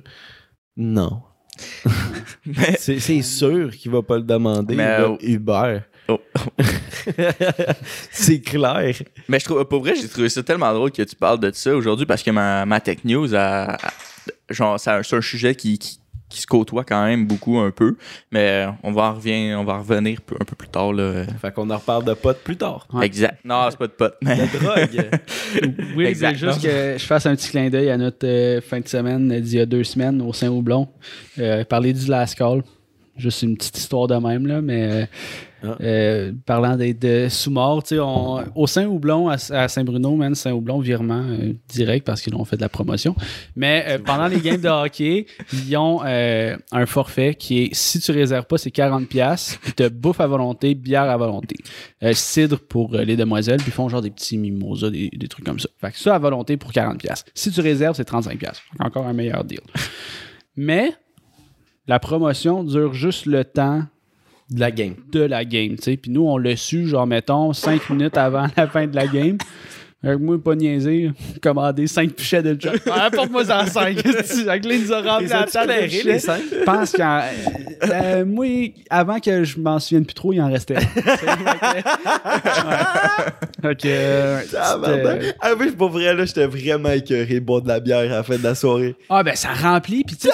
[0.78, 1.20] Non.
[2.46, 4.74] Mais- c'est c'est sûr qu'il va pas le demander.
[4.74, 4.96] Mais.
[5.20, 5.80] Uber.
[6.08, 6.20] Oh.
[8.10, 8.94] c'est clair.
[9.28, 11.74] Mais je trouve, pour vrai, j'ai trouvé ça tellement drôle que tu parles de ça
[11.74, 13.92] aujourd'hui parce que ma, ma tech news, a, a-
[14.50, 17.96] genre, c'est un sujet qui, qui, qui se côtoie quand même beaucoup un peu.
[18.32, 20.92] Mais euh, on va en, revient, on va en revenir un peu plus tard.
[20.92, 21.24] Là.
[21.40, 22.86] Fait qu'on en reparle de potes plus tard.
[22.92, 23.06] Ouais.
[23.06, 23.38] Exact.
[23.44, 24.16] Non, c'est pas de pote.
[24.22, 24.36] Mais...
[24.36, 25.10] De drogue.
[25.96, 26.36] Oui, Exact.
[26.36, 29.58] juste que je fasse un petit clin d'œil à notre euh, fin de semaine d'il
[29.58, 30.88] y a deux semaines au Saint-Houblon.
[31.38, 32.62] Euh, parler du Last Call.
[33.16, 35.06] Juste une petite histoire de même, là, mais euh,
[35.62, 35.76] Ah.
[35.82, 41.22] euh, parlant de sous-mort, tu sais, on- au Saint-Houblon, à, à Saint-Bruno, man, Saint-Houblon, virement
[41.28, 43.14] euh, direct parce qu'ils ont fait de la promotion.
[43.56, 48.10] Mais euh, pendant les games de hockey, ils ont un forfait qui est, si tu
[48.12, 51.56] réserves pas, c'est 40$, puis tu bouffe à volonté, bière à volonté.
[52.12, 55.60] Cidre pour les demoiselles, puis ils font genre des petits mimosas, des, des trucs comme
[55.60, 55.68] ça.
[55.80, 57.24] Fait que ça à volonté pour 40$.
[57.34, 58.28] Si tu réserves, c'est 35$.
[58.30, 58.46] Fait que
[58.84, 59.60] Encore un meilleur deal.
[60.56, 60.92] Mais
[61.86, 63.82] la promotion dure juste le temps
[64.50, 64.94] De la game.
[65.12, 65.96] de la game, tu sais.
[65.96, 69.38] Puis nous, on l'a su, genre, mettons, 5 minutes avant la fin de la game.
[70.02, 71.10] Avec moi, pas niaiser,
[71.42, 72.74] commander 5 pichets de job.
[72.90, 73.98] Ah, Apporte-moi en 5.
[74.48, 76.18] Avec les nous a rempli la table pichets?
[76.18, 76.40] cinq?
[76.50, 77.20] Je pense qu'en.
[77.84, 80.76] euh, moi, avant que je m'en souvienne plus trop, il en restait.
[83.62, 83.74] ouais.
[83.76, 87.80] Que, euh, c'était- Ah oui, pour vrai, là, j'étais vraiment écœuré de boire de la
[87.80, 88.94] bière à la fin de la soirée.
[89.08, 90.02] Ah, ben ça remplit.
[90.04, 90.28] Puis, tu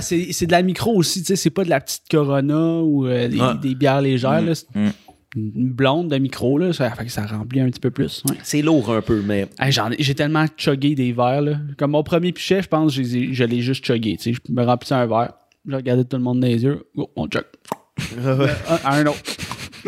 [0.00, 1.20] sais, c'est- de la micro aussi.
[1.20, 3.28] Tu sais, c'est pas de la petite Corona ou euh,
[3.60, 4.40] des, bières légères.
[4.40, 4.52] là.
[5.36, 6.72] Une blonde de micro, là.
[6.72, 8.22] Ça fait que ça remplit un petit peu plus.
[8.28, 8.36] ouais.
[8.42, 11.42] C'est lourd un peu, mais Hey, J'ai tellement chuggé des verres.
[11.42, 11.58] Là.
[11.76, 14.16] Comme mon premier pichet, je pense que je, l'ai juste chuggé.
[14.18, 15.34] Je me remplissais un verre.
[15.68, 16.86] Je regardais tout le monde dans les yeux.
[16.96, 17.44] Oh, on chug.
[18.18, 19.20] un, un autre.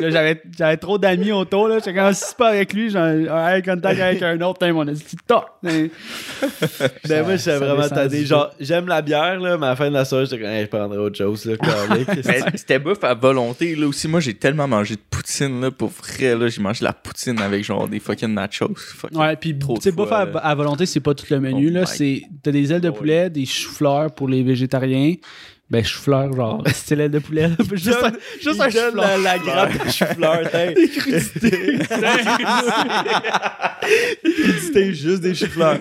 [0.00, 1.68] Là, j'avais, j'avais trop d'amis autour.
[1.68, 1.78] Là.
[1.78, 4.58] J'étais comme si c'est pas avec lui, j'ai un contact avec un autre.
[4.58, 5.44] Putain, mon esti toc.
[7.08, 8.24] Ben moi, j'étais ça vraiment tanné.
[8.24, 10.64] Genre, j'aime la bière, là, mais à la fin de la soirée, j'étais comme, hey,
[10.64, 11.54] je prendrais autre chose, là.
[12.54, 13.74] c'était bouffe à volonté.
[13.74, 15.60] Là aussi, moi, j'ai tellement mangé de poutine.
[15.60, 18.74] Là, pour vrai, là, j'ai mangé de la poutine avec genre des fucking nachos.
[18.76, 21.26] Fucking- Ouais, puis Trop tu sais, de bouffe fois, à, à volonté, c'est pas tout
[21.30, 21.68] le menu.
[21.70, 21.86] Oh là.
[21.86, 25.14] C'est, t'as des ailes de poulet, des choux-fleurs pour les végétariens.
[25.70, 27.48] Ben, chou-fleur, genre, style de poulet.
[27.48, 27.56] là.
[27.72, 28.94] juste un, juste un chou-fleur.
[28.94, 30.66] la, la grappe de chou-fleur, t'as.
[30.72, 31.78] Des crudités.
[34.60, 35.78] C'était juste des chou-fleurs.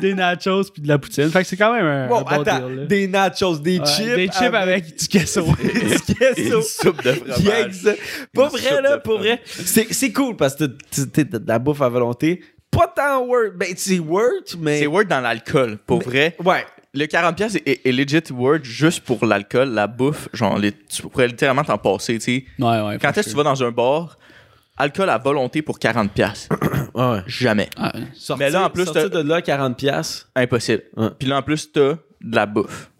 [0.00, 1.30] des nachos puis de la poutine.
[1.30, 2.76] Fait que c'est quand même un, Bon, un bon attends, deal.
[2.76, 2.84] là.
[2.86, 4.14] des nachos, des Ouais, chips.
[4.16, 5.42] des chips avec, du queso.
[5.44, 6.56] du queso.
[6.56, 7.42] une soupe de fromage.
[7.44, 7.88] Yes.
[8.34, 9.40] Pas vrai, là, pour vrai.
[9.44, 12.42] C'est c'est cool parce que t'as de la bouffe à volonté.
[12.70, 13.54] Pas tant worth.
[13.56, 14.80] Ben, c'est worth, mais.
[14.80, 15.78] C'est word dans l'alcool.
[15.86, 16.64] Pour vrai, Ouais.
[16.94, 20.28] Le 40$ pièces est, est, est legit word juste pour l'alcool, la bouffe.
[20.32, 22.44] Genre, les- tu pourrais littéralement t'en passer, tu sais.
[22.58, 22.98] Ouais, ouais.
[23.00, 24.18] Quand est-ce que tu vas dans un bar,
[24.76, 26.08] alcool à volonté pour 40$.
[26.08, 26.54] piastres.
[26.94, 27.20] Ouais.
[27.28, 27.68] Jamais.
[27.76, 29.74] Ah, Sortir, Mais là, en plus, sortir de là, 40$.
[29.76, 30.28] piastres.
[30.34, 30.82] Impossible.
[30.96, 31.08] Ouais.
[31.16, 32.90] Puis là, en plus, t'as de la bouffe.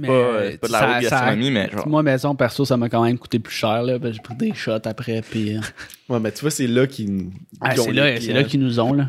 [0.00, 1.86] mais, Pas, euh, pas de la ça- gastronomie, mais genre.
[1.86, 3.82] Moi, maison, perso, ça m'a quand même coûté plus cher.
[3.82, 5.20] Là, parce que j'ai pris des shots après.
[5.28, 5.60] Puis, euh,
[6.08, 7.26] Ouais, mais tu vois, c'est là qu'ils.
[7.60, 8.34] ah, qu'ils ont c'est, là, c'est clients.
[8.36, 8.92] là qu'ils nous ont.
[8.94, 9.06] Là.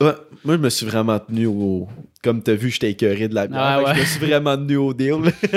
[0.00, 0.12] Ouais,
[0.44, 1.86] moi, je me suis vraiment tenu au.
[2.22, 3.60] Comme t'as vu, j'étais écœuré de la bière.
[3.60, 3.94] Ah Fait ouais.
[3.96, 5.14] Je me suis vraiment tenu au deal.
[5.40, 5.48] Puis,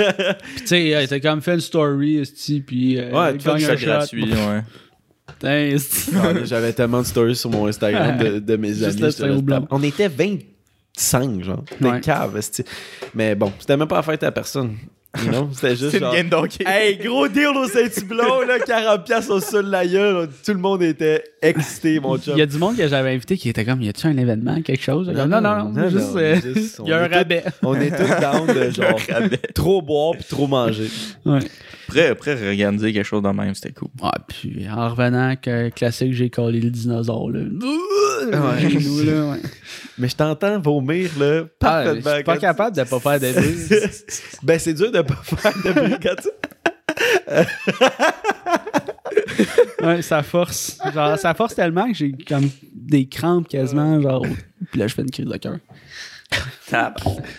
[0.56, 2.98] tu sais, t'as quand même fait une story, esti, puis.
[2.98, 3.86] euh, Ouais, C'est shot.
[3.86, 4.62] gratuit, ouais.
[5.44, 9.44] Ah, J'avais tellement de stories sur mon Instagram de, de mes Juste amis.
[9.70, 11.64] On était 25, genre.
[11.80, 12.00] Des Ouais.
[12.38, 12.64] esti.
[13.14, 14.76] Mais bon, c'était même pas la fête à personne.
[15.24, 15.48] You know?
[15.52, 16.46] C'était juste C'est une genre...
[16.48, 16.66] game.
[16.66, 20.28] Hey, gros deal au Saint-Hubelot, là, 40 piastres au sol de la gueule.
[20.44, 22.34] Tout le monde était excité, mon chum.
[22.34, 24.60] Il y a du monde que j'avais invité qui était comme, y a-tu un événement,
[24.62, 25.08] quelque chose?
[25.08, 27.44] Non, non, non, non, juste, non, euh, juste, il y a un rabais.
[27.62, 29.00] On est tous down de genre
[29.54, 30.88] trop boire puis trop manger.
[31.24, 31.40] Ouais.
[31.88, 33.88] Après, après, organiser quelque chose de même, c'était cool.
[34.02, 37.40] Ouais, puis en revenant, que classique, j'ai collé le dinosaure, là.
[37.40, 38.68] Ouais.
[38.74, 39.38] Nous, là, ouais.
[39.98, 43.90] Mais je t'entends vomir, là, Ah, je suis pas capable de pas faire de bruit.
[44.42, 46.28] ben, c'est dur de pas faire de bruit quand tu...
[49.82, 50.78] Ouais, ça force.
[50.92, 54.24] Genre, ça force tellement que j'ai comme des crampes quasiment, genre.
[54.70, 55.58] Puis là, je fais une crise de cœur.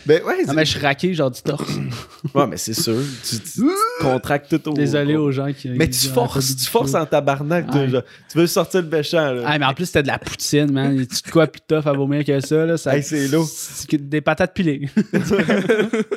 [0.06, 1.70] Ben, ouais, Non, mais je suis raqué, genre du torse.
[2.34, 2.96] ouais, mais c'est sûr.
[3.30, 3.62] Tu, tu- tu
[4.02, 4.74] contractes tout au...
[4.74, 5.68] Désolé aux gens qui.
[5.70, 7.70] Mais tu forces, tu forces en tabarnak.
[7.70, 7.90] de Ouais.
[7.90, 9.44] genre, tu veux sortir le méchant, là.
[9.46, 11.06] Ah, mais en plus, c'était de la poutine, man.
[11.06, 12.78] Tu de quoi plus tough à vomir que ça, là?
[12.78, 13.48] Ça, Hey, c'est lourd.
[13.92, 14.90] Des patates pilées.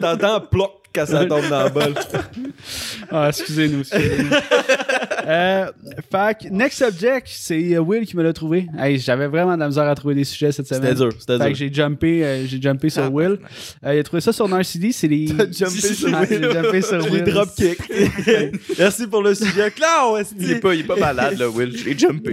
[0.01, 1.94] T'entends ploc quand ça tombe dans le bol.
[3.12, 3.81] Ah, excusez-nous.
[3.81, 4.31] excusez-nous.
[5.26, 5.66] euh,
[6.12, 8.66] fait next subject, c'est euh, Will qui me l'a trouvé.
[8.79, 10.83] Hey, j'avais vraiment de la misère à trouver des sujets cette semaine.
[10.83, 11.55] C'était dur, c'était dur.
[11.55, 13.38] j'ai jumpé, euh, j'ai jumpé sur Will.
[13.85, 15.26] Euh, il a trouvé ça sur Narcity, c'est les.
[15.37, 16.53] T'as jumpé sur Ah, j'ai Will.
[16.53, 17.24] jumpé sur Les Will.
[17.24, 17.92] dropkicks.
[18.79, 19.70] Merci pour le sujet.
[19.70, 21.76] Clown, Il est pas, il est pas malade, là, Will.
[21.76, 22.31] Je l'ai jumpé.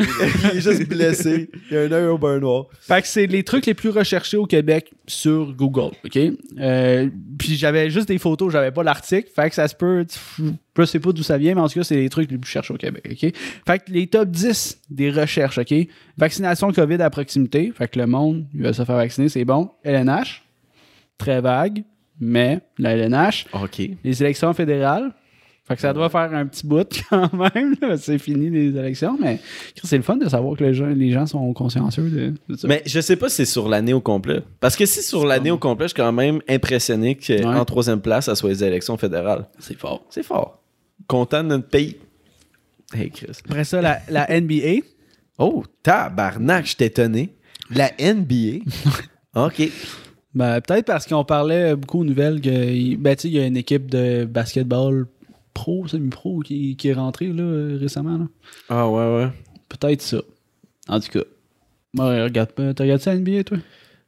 [0.53, 1.49] Il est juste blessé.
[1.71, 2.65] Il a un œil au beurre noir.
[2.81, 6.19] Fait que c'est les trucs les plus recherchés au Québec sur Google, OK?
[6.59, 7.07] Euh,
[7.39, 9.29] puis j'avais juste des photos, j'avais pas l'article.
[9.35, 10.05] Fait que ça se peut...
[10.77, 12.49] Je sais pas d'où ça vient, mais en tout cas, c'est les trucs les plus
[12.49, 13.33] cherchés au Québec, OK?
[13.65, 15.73] Fait que les top 10 des recherches, OK?
[16.17, 17.71] Vaccination COVID à proximité.
[17.75, 19.71] Fait que le monde, il va se faire vacciner, c'est bon.
[19.83, 20.43] LNH,
[21.17, 21.83] très vague,
[22.19, 23.47] mais la LNH.
[23.53, 23.81] OK.
[24.03, 25.13] Les élections fédérales.
[25.67, 27.75] Fait que ça doit faire un petit bout quand même.
[27.97, 29.39] C'est fini les élections, mais
[29.83, 32.67] c'est le fun de savoir que les gens, les gens sont consciencieux de, de ça.
[32.69, 34.41] Mais je sais pas si c'est sur l'année au complet.
[34.61, 37.65] Parce que si sur l'année au complet, je suis quand même impressionné qu'en Ouais.
[37.65, 39.45] troisième place, ça soit les élections fédérales.
[39.59, 40.05] c'est fort.
[40.09, 40.61] C'est fort.
[41.07, 41.97] Content de notre pays.
[42.93, 43.31] Hey, Chris.
[43.49, 44.85] Après ça, la, la NBA.
[45.37, 47.35] Oh, tabarnak, je suis étonné.
[47.69, 48.63] La NBA.
[49.35, 49.69] OK.
[50.33, 53.45] Ben, peut-être parce qu'on parlait beaucoup aux nouvelles que ben, tu sais, il y a
[53.45, 55.05] une équipe de basketball
[55.57, 58.17] pro, semi-pro, qui, qui est rentrée là, récemment.
[58.17, 58.25] là.
[58.69, 59.29] Ah ouais, ouais.
[59.69, 60.17] Peut-être ça.
[60.87, 61.23] En tout cas.
[61.97, 62.49] Regarde.
[62.55, 63.57] T'as regardé ça NBA, toi?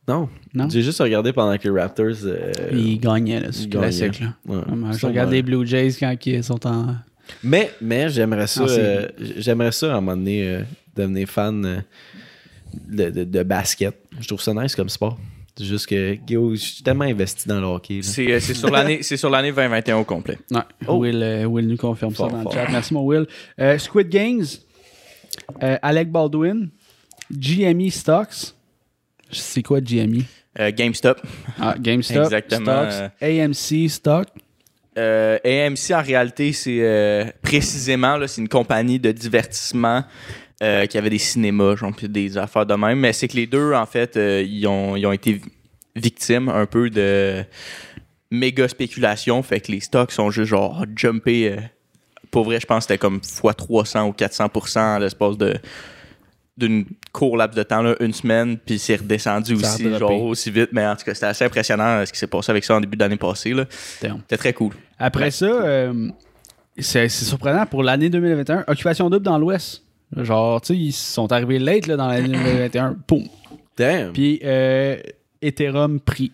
[0.08, 0.30] Non.
[0.54, 0.70] Non?
[0.70, 2.06] J'ai juste regardé pendant que les Raptors.
[2.26, 4.20] euh, Ils gagnaient, là, c'est classique.
[4.20, 4.36] Là.
[4.48, 4.62] Ouais.
[4.98, 6.96] Je regarde les Blue Jays quand ils sont en.
[7.44, 9.08] Mais, mais j'aimerais ça, euh,
[9.38, 10.62] j'aimerais ça à un moment donné euh,
[10.96, 11.84] devenir fan
[12.88, 13.96] de, de- de basket.
[14.20, 15.18] Je trouve ça nice comme sport.
[15.60, 18.00] C'est juste que, Guillaume, je suis tellement investi dans le hockey.
[18.02, 20.38] C'est euh, c'est sur l'année c'est sur l'année 2021 au complet.
[20.52, 20.62] Ouais.
[20.88, 22.54] Will, euh, Will nous confirme Fort, ça dans fort.
[22.54, 22.72] le chat.
[22.72, 23.28] Merci, mon Will.
[23.60, 24.46] Euh, Squid Games,
[25.62, 26.70] euh, Alec Baldwin,
[27.30, 28.54] GME Stocks.
[29.34, 30.22] C'est quoi GME?
[30.62, 31.20] Euh, GameStop.
[31.60, 34.28] Ah, GameStop, Exactement, Stocks, AMC Stock.
[34.98, 40.06] Euh, AMC, en réalité, c'est euh, précisément, là, c'est une compagnie de divertissement
[40.62, 43.00] euh, qui avait des cinémas, genre, puis des affaires de même.
[43.00, 45.42] Mais c'est que les deux, en fait, euh, ils, ont, ils ont été vi-
[45.96, 47.44] victimes un peu de
[48.32, 49.42] méga spéculation.
[49.44, 51.52] Fait que les stocks sont juste genre jumpés.
[51.52, 51.62] euh,
[52.32, 55.56] pour vrai, je pense que c'était comme x 300 ou 400 à l'espace de
[56.58, 60.52] d'une court laps de temps, là, une semaine, puis c'est redescendu Ça aussi, genre aussi
[60.52, 60.72] vite.
[60.74, 62.98] Mais en tout cas, c'était assez impressionnant ce qui s'est passé avec ça en début
[62.98, 63.54] d'année passée.
[64.02, 64.74] C'était très cool.
[64.98, 66.10] Après ça, euh,
[66.78, 68.66] c'est c'est surprenant pour l'année 2021.
[68.68, 69.84] Occupation double dans l'Ouest.
[70.16, 72.98] Genre, tu sais, ils sont arrivés late là, dans l'année 2021.
[73.06, 73.24] Poum.
[73.78, 74.12] Damn.
[74.14, 74.98] Puis, euh,
[75.42, 76.32] Ethereum prix.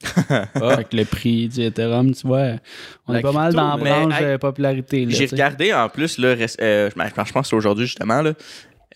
[0.02, 2.52] Fait que le prix du Ethereum, tu vois,
[3.06, 5.06] on La est pas mal dans la branche de popularité.
[5.08, 8.32] J'ai regardé en plus, là, euh, je je pense que c'est aujourd'hui justement, là,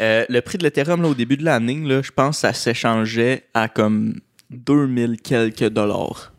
[0.01, 2.53] euh, le prix de l'Ethereum là, au début de l'année, là, je pense que ça
[2.53, 6.33] s'échangeait à comme 2000 quelques dollars.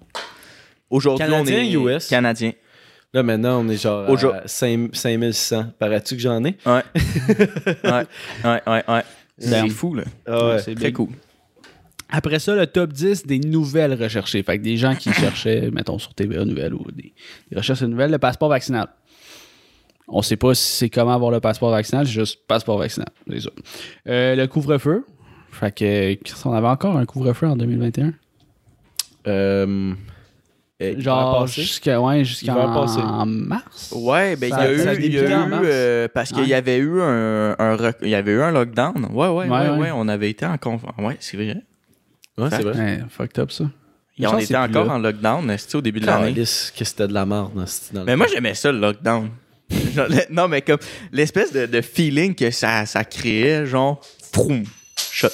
[0.90, 2.08] Aujourd'hui, on Canadien, est US?
[2.08, 2.52] canadien.
[3.14, 5.66] Là, maintenant, on est genre Aujourd- à 5 5600.
[5.78, 6.58] Parais-tu que j'en ai?
[6.66, 6.82] Ouais.
[7.84, 8.06] ouais,
[8.44, 9.04] ouais, ouais, ouais.
[9.38, 10.04] C'est fou, là.
[10.26, 10.60] Ah ouais.
[10.60, 10.96] C'est Très big.
[10.96, 11.10] cool.
[12.10, 14.42] Après ça, le top 10 des nouvelles recherchées.
[14.44, 17.14] Fait que des gens qui cherchaient, mettons, sur TVA Nouvelles ou des,
[17.52, 18.88] des recherches de nouvelles, le passeport vaccinal.
[20.08, 23.08] On sait pas si c'est comment avoir le passeport vaccinal, c'est juste passeport vaccinal.
[23.30, 23.50] C'est ça.
[24.10, 25.06] Euh, le couvre-feu.
[25.52, 28.14] Fait que, on avait encore un couvre-feu en 2021.
[29.28, 29.94] Euh,
[30.84, 31.62] euh, Genre, passé?
[31.62, 33.00] jusqu'à ouais, L'hiver jusqu'en passé.
[33.00, 33.92] en mars?
[33.96, 35.64] Ouais, ben il y a eu, il y a eu, mars?
[35.66, 36.48] euh, parce qu'il Ouais.
[36.48, 39.08] y avait eu un, un rec- il y avait eu un lockdown.
[39.12, 39.92] Ouais, ouais, ouais, Ouais, ouais, ouais.
[39.94, 40.82] on avait été en conf...
[40.98, 41.58] Ouais, c'est vrai.
[42.38, 42.76] Ouais, c'est vrai.
[42.78, 43.66] Ouais, fucked up ça.
[44.20, 44.94] Et on était encore là.
[44.94, 46.34] en lockdown, c'était au début de l'année?
[46.34, 47.52] Que c'était de la merde
[47.94, 49.30] dans Mais moi, j'aimais ça, le lockdown.
[50.30, 50.78] Non, mais comme
[51.12, 54.00] l'espèce de, de feeling que ça, ça créait, genre,
[54.32, 54.64] froum,
[55.12, 55.30] shot.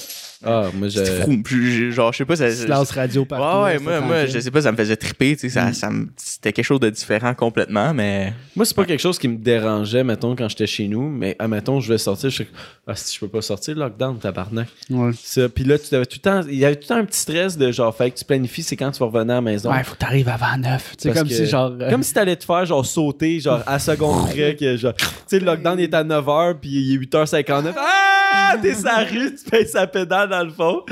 [0.45, 1.04] Ah, moi, je.
[1.04, 1.91] Fou.
[1.91, 2.49] Genre, je sais pas, ça.
[2.49, 3.65] Silence radio partout.
[3.65, 5.89] Ouais, ouais, moi, moi, je sais pas, ça me faisait triper, tu sais, ça, ça
[5.89, 8.34] me- c'était quelque chose de différent complètement, mais.
[8.56, 11.82] Moi, c'est pas quelque chose qui me dérangeait, mettons, quand j'étais chez nous, mais, admettons,
[11.82, 12.47] je vais sortir, je suis
[12.88, 14.67] ah, si je peux pas sortir, lockdown, tabarnak.
[14.89, 15.12] Ouais.
[15.21, 17.06] Ça, puis là, tu devais tout le temps, il y avait tout le temps un
[17.06, 19.41] petit stress de genre, fait que tu planifies, c'est quand tu vas revenir à la
[19.41, 19.71] maison.
[19.71, 20.93] Ouais, faut que t'arrives avant 9.
[20.97, 21.71] C'est Parce comme que- si, genre.
[21.80, 25.06] euh, Comme si t'allais te faire genre sauter genre à seconde près que genre tu
[25.28, 28.29] sais le lockdown est à 9h puis il est 8h59 ah
[28.62, 30.84] t'es sur la rue tu payes sa pédale dans le fond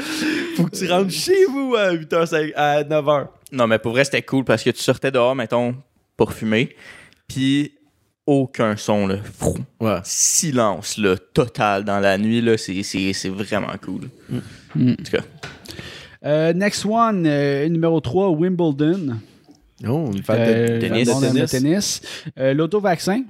[0.55, 4.21] faut que tu rentres chez vous à 8h à 9h Non, mais pour vrai, c'était
[4.23, 5.75] cool parce que tu sortais dehors, mettons,
[6.15, 6.75] pour fumer,
[7.27, 7.73] puis
[8.25, 9.17] aucun son, là.
[9.37, 9.55] Frou.
[9.79, 12.57] ouais Silence, là, total dans la nuit, là.
[12.57, 14.09] C'est, c'est, c'est vraiment cool.
[14.75, 14.91] Mm.
[14.91, 15.23] En tout cas.
[16.25, 19.17] euh, next one, euh, numéro 3, Wimbledon.
[19.87, 21.07] oh une fête Euh, de tennis.
[21.07, 22.01] de tennis tennis.
[22.39, 23.23] Euh, L'auto-vaccin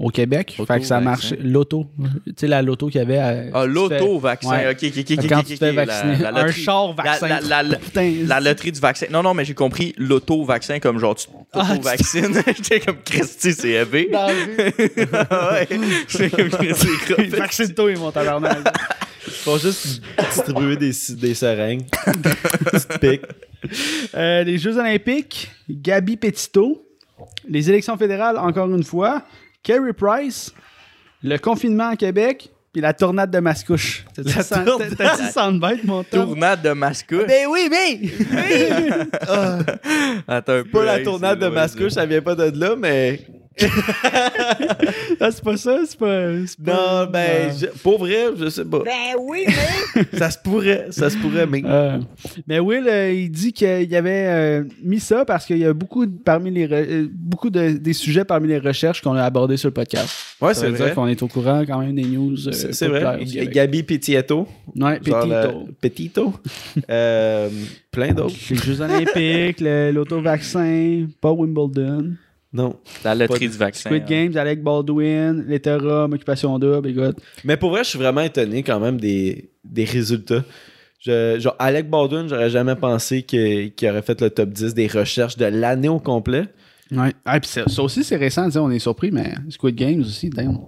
[0.00, 0.58] au Québec.
[0.66, 1.34] Fait que ça marche.
[1.40, 1.86] L'auto.
[2.26, 3.18] Tu sais, la loto qu'il y avait.
[3.18, 4.48] à- Ah, tu te l'auto-vaccin.
[4.48, 4.70] Ouais.
[4.70, 5.28] Ok, ok, ok.
[5.28, 7.28] Quand tu la- un char vaccin.
[7.28, 8.12] La, la, la, Putain.
[8.26, 9.06] la loterie du vaccin.
[9.10, 12.34] Non, non, mais j'ai compris l'auto-vaccin comme genre tu Ah, t'auto-vaccines.
[12.46, 14.08] J'étais comme Christy, c'est élevé.
[14.10, 15.68] Ouais.
[16.08, 17.26] C'est comme Christy.
[17.28, 18.58] Vaccine-toi, mon tabarnak.
[19.26, 21.84] ils font juste distribuer des des seringues
[22.70, 23.22] Petite pique.
[24.14, 26.86] Euh, les Jeux Olympiques, Gabi Petito.
[27.46, 29.22] Les élections fédérales, encore une fois.
[29.62, 30.52] Kerry Price.
[31.22, 32.50] Le confinement à Québec.
[32.72, 34.04] Puis la tornade de Mascouche.
[34.14, 34.94] T'as-tu La sent- tornade.
[34.96, 36.26] t'as-tu soundbite, mon Tom?
[36.26, 37.26] Tournade de mascouche.
[37.26, 38.00] Ben oui, mais!
[40.28, 40.70] Attends un peu.
[40.70, 43.20] pas la hey, tournade de Mascouche ça vient pas de là mais
[45.20, 45.78] Ah, c'est pas ça?
[45.86, 46.32] C'est pas.
[46.66, 51.10] non ben je- pour vrai je sais pas ben oui mais ça se pourrait ça
[51.10, 51.98] se pourrait mais Euh,
[52.46, 56.06] mais Will, euh, il dit qu'il avait euh, mis ça parce qu'il y a beaucoup
[56.06, 59.56] de, parmi les re- euh, beaucoup de, des sujets parmi les recherches qu'on a abordés
[59.56, 60.10] sur le podcast.
[60.40, 62.48] ouais Ça c'est veut dire vrai qu'on est au courant quand même des news.
[62.48, 63.24] euh, c'est vrai.
[63.52, 65.68] Gabi Petito Ouais, Petito.
[65.80, 66.34] Petito.
[66.90, 67.48] Euh,
[67.90, 68.34] plein d'autres.
[68.50, 72.12] Les Jeux Olympiques, l'auto-vaccin, pas Wimbledon.
[72.52, 72.76] Non.
[73.04, 73.90] La loterie Pas- du vaccin.
[73.90, 74.06] Squid hein.
[74.08, 77.18] Games, Alec Baldwin, Rome, Occupation Double, écoute.
[77.44, 80.42] Mais pour vrai, je suis vraiment étonné quand même des, des résultats.
[80.98, 85.36] Je- genre, Alec Baldwin, j'aurais jamais pensé qu'il aurait fait le top 10 des recherches
[85.36, 86.48] de l'année au complet.
[86.90, 87.12] Ouais.
[87.24, 90.58] Ah, puis ça, ça aussi, c'est récent, on est surpris, mais Squid Games aussi, damn.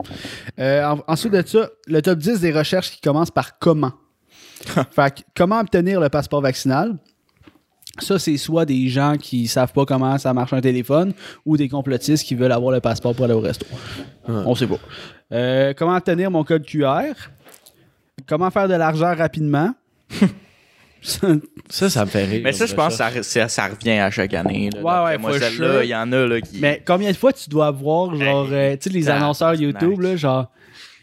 [0.60, 3.92] Euh, en- ensuite de ça, le top 10 des recherches qui commence par comment.
[4.92, 6.96] fait que, comment obtenir le passeport vaccinal?
[7.98, 11.12] Ça, c'est soit des gens qui savent pas comment ça marche un téléphone
[11.44, 13.66] ou des complotistes qui veulent avoir le passeport pour aller au resto.
[14.26, 14.78] On sait pas.
[15.32, 17.12] Euh, comment obtenir mon code QR?
[18.26, 19.74] Comment faire de l'argent rapidement?
[21.68, 22.40] Ça, ça me fait rire.
[22.44, 24.70] Mais ça, je pense que ça, ça, ça revient à chaque année.
[24.72, 26.60] Là, Ouais, ouais, moi, celle-là, il y en a là, qui.
[26.60, 30.14] Mais combien de fois tu dois voir, genre, euh, tu sais, les annonceurs YouTube, là,
[30.14, 30.48] genre,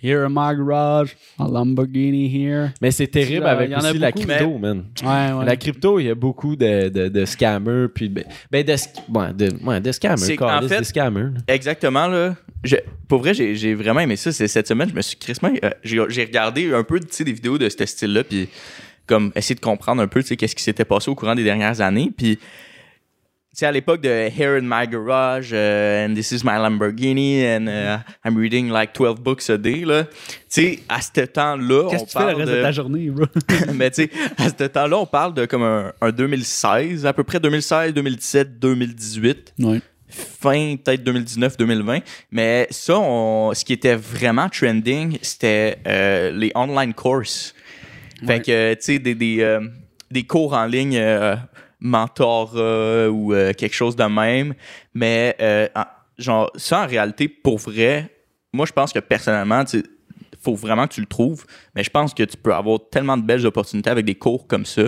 [0.02, 2.70] Here in my garage, a Lamborghini here.
[2.82, 4.86] Mais c'est terrible avec il y en a aussi la beaucoup, crypto, man.
[5.04, 5.46] Ouais, ouais.
[5.46, 7.88] La crypto, il y a beaucoup de, de, de scammers.
[7.94, 10.36] Puis, ben, ben, de, ouais, de, ouais, de scammers.
[10.38, 11.24] Câlisse, fait- des scammers.
[11.24, 11.40] là.
[11.48, 12.36] Exactement, là.
[12.64, 12.76] Je-
[13.08, 14.32] pour vrai, j'ai j'ai vraiment aimé ça.
[14.32, 15.52] C'est cette semaine, je me suis crissement.
[15.64, 18.50] euh, j'ai j'ai regardé un peu tu sais, des vidéos de ce style-là, puis
[19.08, 21.44] comme essayer de comprendre un peu tu sais, qu'est-ce qui s'était passé au courant des
[21.44, 22.12] dernières années.
[22.16, 22.38] Puis,
[23.60, 27.68] sais, à l'époque de Here in my garage, euh, and this is my Lamborghini, and
[27.68, 30.04] uh, I'm reading like 12 books a day, là.
[30.04, 30.10] Tu
[30.50, 32.58] sais, à ce temps-là, on Qu'est-ce que tu fais le reste de...
[32.58, 33.26] de ta journée, bro?
[33.74, 37.24] mais tu sais, à ce temps-là, on parle de comme un, un 2016, à peu
[37.24, 39.82] près 2016, 2017, 2018, ouais.
[40.10, 42.00] fin peut-être 2019, 2020.
[42.32, 47.54] Mais ça, on- ce qui était vraiment trending, c'était euh, les online courses.
[48.26, 48.42] Fait Ouais.
[48.42, 49.62] que, tu sais, des, des, euh,
[50.12, 51.36] des cours en ligne, euh,
[51.80, 54.54] mentorat ou euh, quelque chose de même.
[54.94, 55.86] Mais, euh, en-
[56.18, 58.10] genre, ça, en réalité, pour vrai,
[58.54, 59.84] moi, je pense que personnellement, tu
[60.42, 61.46] faut vraiment que tu le trouves.
[61.76, 64.66] Mais je pense que tu peux avoir tellement de belles opportunités avec des cours comme
[64.66, 64.84] ça.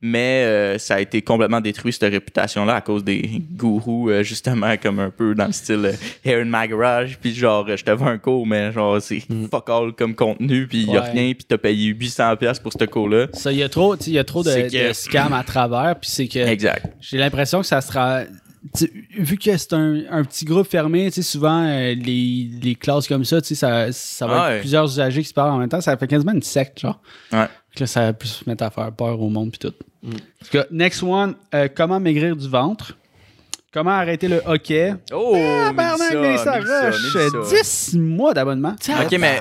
[0.00, 4.76] Mais euh, ça a été complètement détruit, cette réputation-là, à cause des gourous, euh, justement,
[4.80, 5.92] comme un peu dans le style euh,
[6.24, 7.18] Here in my garage.
[7.20, 10.68] Puis genre, euh, je te vends un cours, mais genre, c'est fuck all comme contenu.
[10.68, 11.10] Puis il y a Ouais.
[11.10, 13.26] rien, puis t'as payé 800$ pour ce cours-là.
[13.32, 15.42] Ça, il y a trop, il y a trop de, C'est que- de scams à
[15.42, 16.86] travers, puis c'est que Exact.
[17.00, 18.22] j'ai l'impression que ça sera.
[19.16, 23.06] Vu que c'est un, un petit groupe fermé, tu sais, souvent euh, les, les classes
[23.08, 25.68] comme ça, tu sais, ça, ça va être plusieurs usagers qui se parlent en même
[25.68, 27.00] temps, ça fait quasiment une secte, genre.
[27.32, 27.46] Ouais.
[27.78, 29.74] Que ça va plus se mettre à faire peur au monde puis tout.
[30.04, 32.96] En tout cas, next one, euh, comment maigrir du ventre?
[33.72, 34.94] Comment arrêter le hockey?
[35.12, 37.52] Oh, Tabarnak, Mélissa Roche,
[37.92, 38.74] 10 mois d'abonnement.
[39.04, 39.40] Ok, mais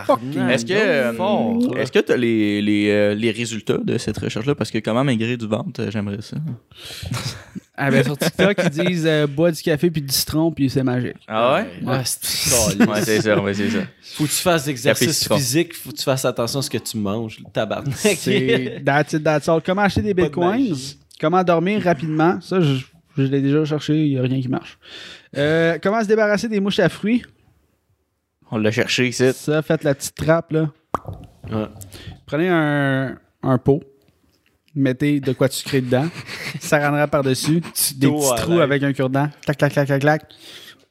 [0.54, 4.54] est-ce que euh, est-ce que t'as les, les, euh, les résultats de cette recherche-là?
[4.54, 6.36] Parce que comment maigrir du ventre, j'aimerais ça.
[7.80, 10.82] Ah ben sur TikTok, ils disent euh, bois du café puis du citron puis c'est
[10.84, 11.18] magique.
[11.28, 11.68] Ah ouais?
[11.88, 13.80] Ouais, c'est Ouais, c'est ça, ouais, c'est ça.
[14.16, 15.36] Faut que tu fasses Café l'exercice citron.
[15.38, 17.94] physique, faut que tu fasses attention à ce que tu manges, le tabarnak.
[17.96, 19.62] C'est that's it, that's all.
[19.64, 20.76] Comment acheter des Pas bitcoins?
[21.22, 22.42] Comment dormir rapidement?
[22.42, 22.84] Ça, je,
[23.16, 24.78] je l'ai déjà cherché, il n'y a rien qui marche.
[25.36, 27.24] Euh, comment se débarrasser des mouches à fruits?
[28.50, 29.32] On l'a cherché ici.
[29.34, 30.72] Ça, faites la petite trappe, là.
[31.52, 31.68] Ouais.
[32.26, 33.84] Prenez un, un pot,
[34.78, 36.08] mettez de quoi sucrer dedans,
[36.60, 37.62] ça rendra par-dessus,
[37.96, 40.24] des petits trous avec un cure-dent, clac, clac, clac, clac, clac.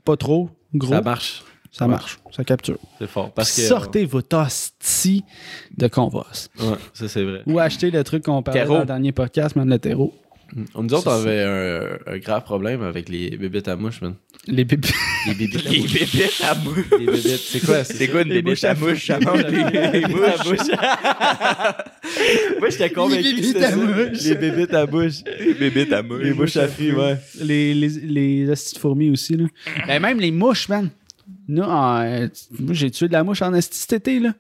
[0.04, 1.42] Pas trop, gros, Ça ça, marche.
[1.88, 2.78] marche, ça capture.
[2.98, 3.32] C'est fort.
[3.32, 5.24] Parce que, Sortez votre hostie
[5.76, 6.50] de compost.
[6.60, 7.42] Ouais, ça c'est vrai.
[7.46, 10.14] Ou achetez le truc qu'on parlait dans le dernier podcast, même le terreau.
[10.74, 14.14] On nous autres, on avait un, un grave problème avec les bébites à mouches, man.
[14.46, 14.92] Les pépis.
[15.26, 15.92] Les bébites à Les mouches.
[15.92, 16.84] bébites à mouche.
[17.00, 17.84] Les bébites, c'est quoi?
[17.84, 18.88] C'est quoi une bébite mouches à à mouche?
[18.88, 19.08] mouche.
[19.92, 20.68] Les bébites à mouche.
[22.60, 23.76] Moi, j'étais convaincu que c'était ça.
[24.28, 25.14] Les bébites à mouche.
[25.40, 26.22] Les bébites à mouche.
[26.22, 27.16] Les mouches à fruits, ouais.
[27.40, 29.46] les, les, les fourmis aussi, là.
[29.86, 30.90] Ben, même les mouches, man.
[31.48, 32.28] Nous, euh,
[32.60, 34.32] moi, j'ai tué de la mouche en esti cet été, là.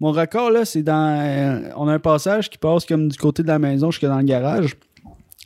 [0.00, 1.18] Mon record, là, c'est dans.
[1.18, 4.18] euh, on a un passage qui passe comme du côté de la maison jusque dans
[4.18, 4.74] le garage.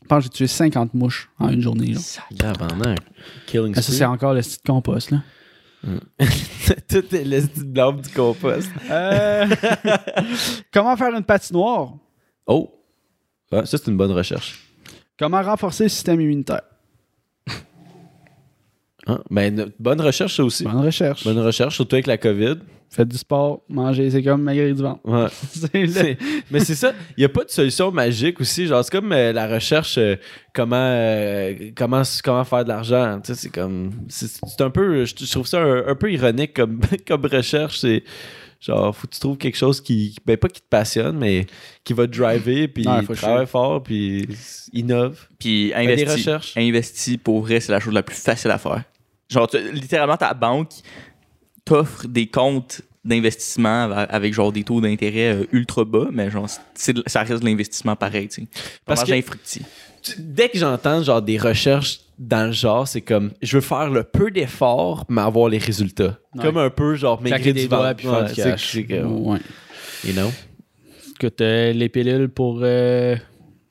[0.03, 2.01] Je pense que j'ai tué 50 mouches en une journée, là.
[2.37, 2.99] Tabarnak.
[3.47, 5.23] Killing Ah, ça, c'est encore le style de compost, là.
[6.89, 8.71] Tout est le blanc du compost.
[8.91, 9.47] Euh,
[10.73, 11.95] Comment faire une patinoire?
[12.47, 12.71] Oh!
[13.51, 14.61] Ouais, ça, c'est une bonne recherche.
[15.19, 16.63] Comment renforcer le système immunitaire?
[19.11, 19.21] Hein?
[19.31, 20.65] Ben, bonne recherche, ça aussi.
[20.65, 21.25] Bonne recherche.
[21.25, 22.57] Bonne recherche, surtout avec la COVID.
[22.93, 25.01] Faites du sport, mangez, c'est comme maigrir du ventre.
[25.05, 25.29] Ouais.
[25.53, 26.19] C'est le- C'est-
[26.51, 28.67] mais c'est ça, il n'y a pas de solution magique aussi.
[28.67, 30.17] Genre, c'est comme euh, la recherche, euh,
[30.53, 33.21] comment, euh, comment, comment faire de l'argent.
[33.23, 33.93] Tu sais, c'est comme.
[34.09, 35.05] C'est un peu.
[35.05, 37.79] Je, trouve ça un, un peu ironique comme, comme recherche.
[37.79, 38.03] C'est.
[38.61, 40.17] Genre, faut que tu trouves quelque chose qui.
[40.27, 41.47] Ben, pas qui te passionne, mais
[41.85, 44.27] qui va te driver, puis Ouais, faut travaille fort, puis
[44.73, 45.17] innove.
[45.39, 46.57] Puis Fais des investi, recherches.
[46.57, 48.83] investi pour vrai, c'est la chose la plus facile à faire.
[49.31, 50.71] Genre, tu- littéralement, ta banque
[51.65, 56.47] t'offre des comptes d'investissement avec genre des taux d'intérêt euh, ultra bas, mais genre,
[56.89, 58.49] de- ça reste de l'investissement pareil, tu sais.
[58.85, 59.63] Parce que- que fructi.
[60.03, 63.89] Tu- Dès que j'entends genre des recherches dans le genre, c'est comme je veux faire
[63.91, 66.19] le peu d'efforts, mais avoir les résultats.
[66.35, 66.43] Ouais.
[66.43, 67.95] Comme un peu genre maigrir des du ventre.
[67.97, 68.75] puis faire Ouais, du cash.
[68.77, 69.39] Ouais.
[70.05, 70.31] You know?
[71.23, 73.15] Écoute, euh, les pilules pour euh,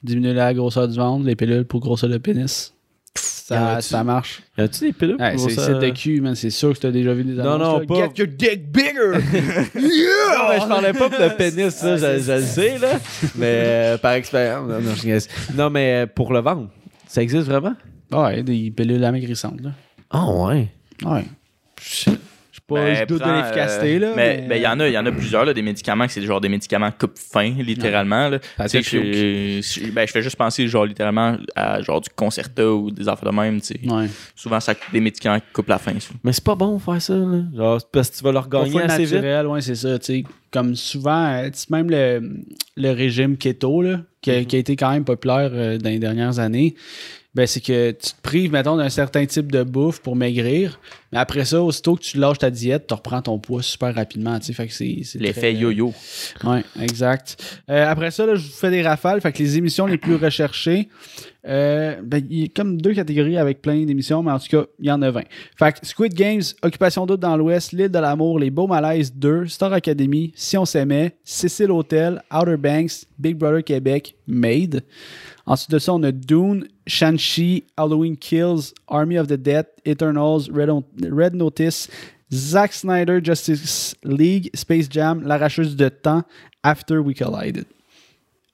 [0.04, 2.74] diminuer la grosseur du ventre, les pilules pour grossir le pénis.
[3.15, 4.43] Ça, marche.
[4.58, 5.65] Y a-tu des pilules Ouais, pour c'est ça?
[5.65, 6.36] c'est de cul, man.
[6.36, 7.60] C'est sûr que t'as déjà vu des Non, annonces.
[7.67, 7.86] non, là.
[7.88, 9.13] pas- Get your dick bigger!
[9.76, 13.00] Non, mais je parlais pas pour le pénis, ça, je, je le sais, là.
[13.36, 14.69] Mais euh, par expérience.
[14.69, 15.56] Non, non, je.
[15.56, 16.69] Non, mais euh, pour le ventre,
[17.08, 17.74] ça existe vraiment?
[18.12, 19.72] ouais, des pilules amaigrissantes, là.
[20.12, 20.67] Ah, ouais.
[21.06, 21.26] Ouais.
[21.82, 22.12] Je sais
[22.69, 24.13] pas, Ben, je doute de l'efficacité, euh, là.
[24.15, 26.13] Mais ben, il y en a, il y en a plusieurs, là, des médicaments que
[26.13, 28.29] c'est genre des médicaments coupe-fin, littéralement.
[28.29, 28.39] Là.
[28.60, 33.08] Je, je- ben, je fais juste penser, genre, littéralement, à genre du Concerta ou des
[33.10, 33.79] affaires de même, tu sais.
[33.89, 34.05] Ouais.
[34.36, 35.93] Souvent, ça des médicaments qui coupent la faim.
[35.99, 36.12] ça.
[36.23, 37.41] Mais c'est pas bon de faire ça, là.
[37.55, 39.13] Genre, parce que tu vas leur gagner assez vite.
[39.15, 39.99] naturel, ouais, c'est ça.
[39.99, 40.23] tu sais.
[40.51, 42.38] Comme souvent, euh, tu sais, même le,
[42.75, 45.99] le régime keto, là, qui, a, qui a été quand même populaire euh, dans les
[45.99, 46.73] dernières années,
[47.36, 50.79] ben, c'est que tu te prives, mettons, d'un certain type de bouffe pour maigrir.
[51.12, 54.39] Mais après ça, aussitôt que tu lâches ta diète, tu reprends ton poids super rapidement.
[54.39, 55.93] Fait que c'est, L'effet yo-yo.
[56.43, 57.62] Oui, exact.
[57.69, 59.22] Euh, après ça, là, je vous fais des rafales.
[59.22, 60.89] Fait que les émissions les plus recherchées,
[61.48, 64.65] euh, ben, il y a comme deux catégories avec plein d'émissions, mais en tout cas,
[64.80, 65.24] il y en a 20.
[65.58, 69.48] Fait que Squid Games, Occupation d'août dans l'Ouest, L'île de l'amour, Les Beaux Malaises 2,
[69.48, 74.84] Star Academy, Si on s'aimait, Cécile Hotel, Outer Banks, Big Brother Québec, Made.
[75.45, 80.69] Ensuite de ça, on a Dune, Shang-Chi, Halloween Kills, Army of the Dead, Eternals, Red,
[81.12, 81.89] Red Notice,
[82.31, 86.23] Zack Snyder, Justice League, Space Jam, L'arracheuse de temps,
[86.63, 87.65] After We Collided.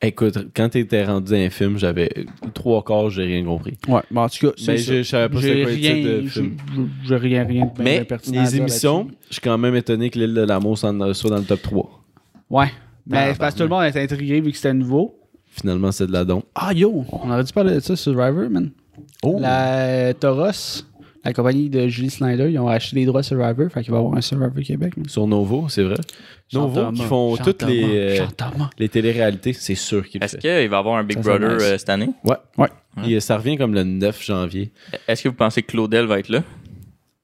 [0.01, 2.10] Écoute, quand t'étais rendu dans un film, j'avais
[2.53, 3.75] trois quarts, j'ai rien compris.
[3.88, 4.93] Ouais, mais en tout cas, c'est Mais ça.
[4.93, 6.58] je, je savais pas J'ai c'était quoi le rien, titre de j'ai- film.
[7.05, 9.17] j'ai rien, rien de bien Mais pertinent à les dire émissions, là-dessus.
[9.29, 12.03] je suis quand même étonné que l'île de l'amour s'en- soit dans le top 3.
[12.49, 12.67] Ouais.
[13.08, 15.17] Mais Ah, c'est parce que tout le monde était intrigué vu que c'était nouveau.
[15.49, 16.43] Finalement, c'est de la don.
[16.53, 18.71] Ah yo, on aurait dû parler de ça sur Survivor, man.
[19.23, 19.38] Oh.
[19.39, 20.84] La Toros,
[21.26, 24.00] la compagnie de Julie Snyder, ils ont acheté les droits Survivor, fait qu'il va y
[24.00, 24.96] avoir un Survivor Québec.
[24.96, 25.10] man.
[25.10, 25.96] Sur Novo, c'est vrai.
[26.54, 28.26] Novo qui font toutes les, euh,
[28.78, 31.54] les téléréalités, c'est sûr qu'ils le Est-ce qu'il va y avoir un Big Ça, Brother
[31.56, 31.64] nice.
[31.64, 32.10] euh, cette année?
[32.24, 32.36] Ouais.
[32.58, 32.68] Ouais.
[33.08, 34.72] Et, euh, ça revient comme le 9 janvier.
[35.08, 36.44] Est-ce que vous pensez que Claudel va être là?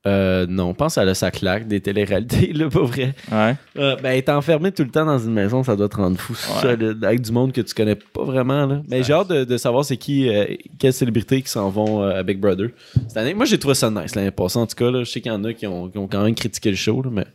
[0.08, 3.14] Euh, non, pense à la ça claque des téléréalités, là, pas vrai.
[3.32, 3.56] Ouais.
[3.78, 6.34] Euh, ben, être enfermé tout le temps dans une maison, ça doit te rendre fou.
[6.66, 8.66] avec du monde que tu connais pas vraiment.
[8.66, 8.82] Là.
[8.90, 10.46] Mais j'ai hâte de, de savoir c'est qui, euh,
[10.80, 12.70] quelles célébrités qui s'en vont euh, à Big Brother.
[13.08, 14.58] Cette année, moi, j'ai trouvé ça nice l'année passée.
[14.58, 16.24] En tout cas, là, je sais qu'il y en a qui ont, qui ont quand
[16.24, 17.26] même critiqué le show, là, mais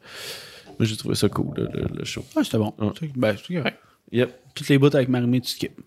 [0.78, 2.24] moi, j'ai trouvé ça cool, là, le, le show.
[2.34, 2.74] Ah, c'était bon.
[2.80, 2.90] Ouais.
[3.14, 3.78] Ben, c'est correct.
[4.10, 4.30] Yep.
[4.54, 5.78] Toutes les bouts avec Marimé, tu skips.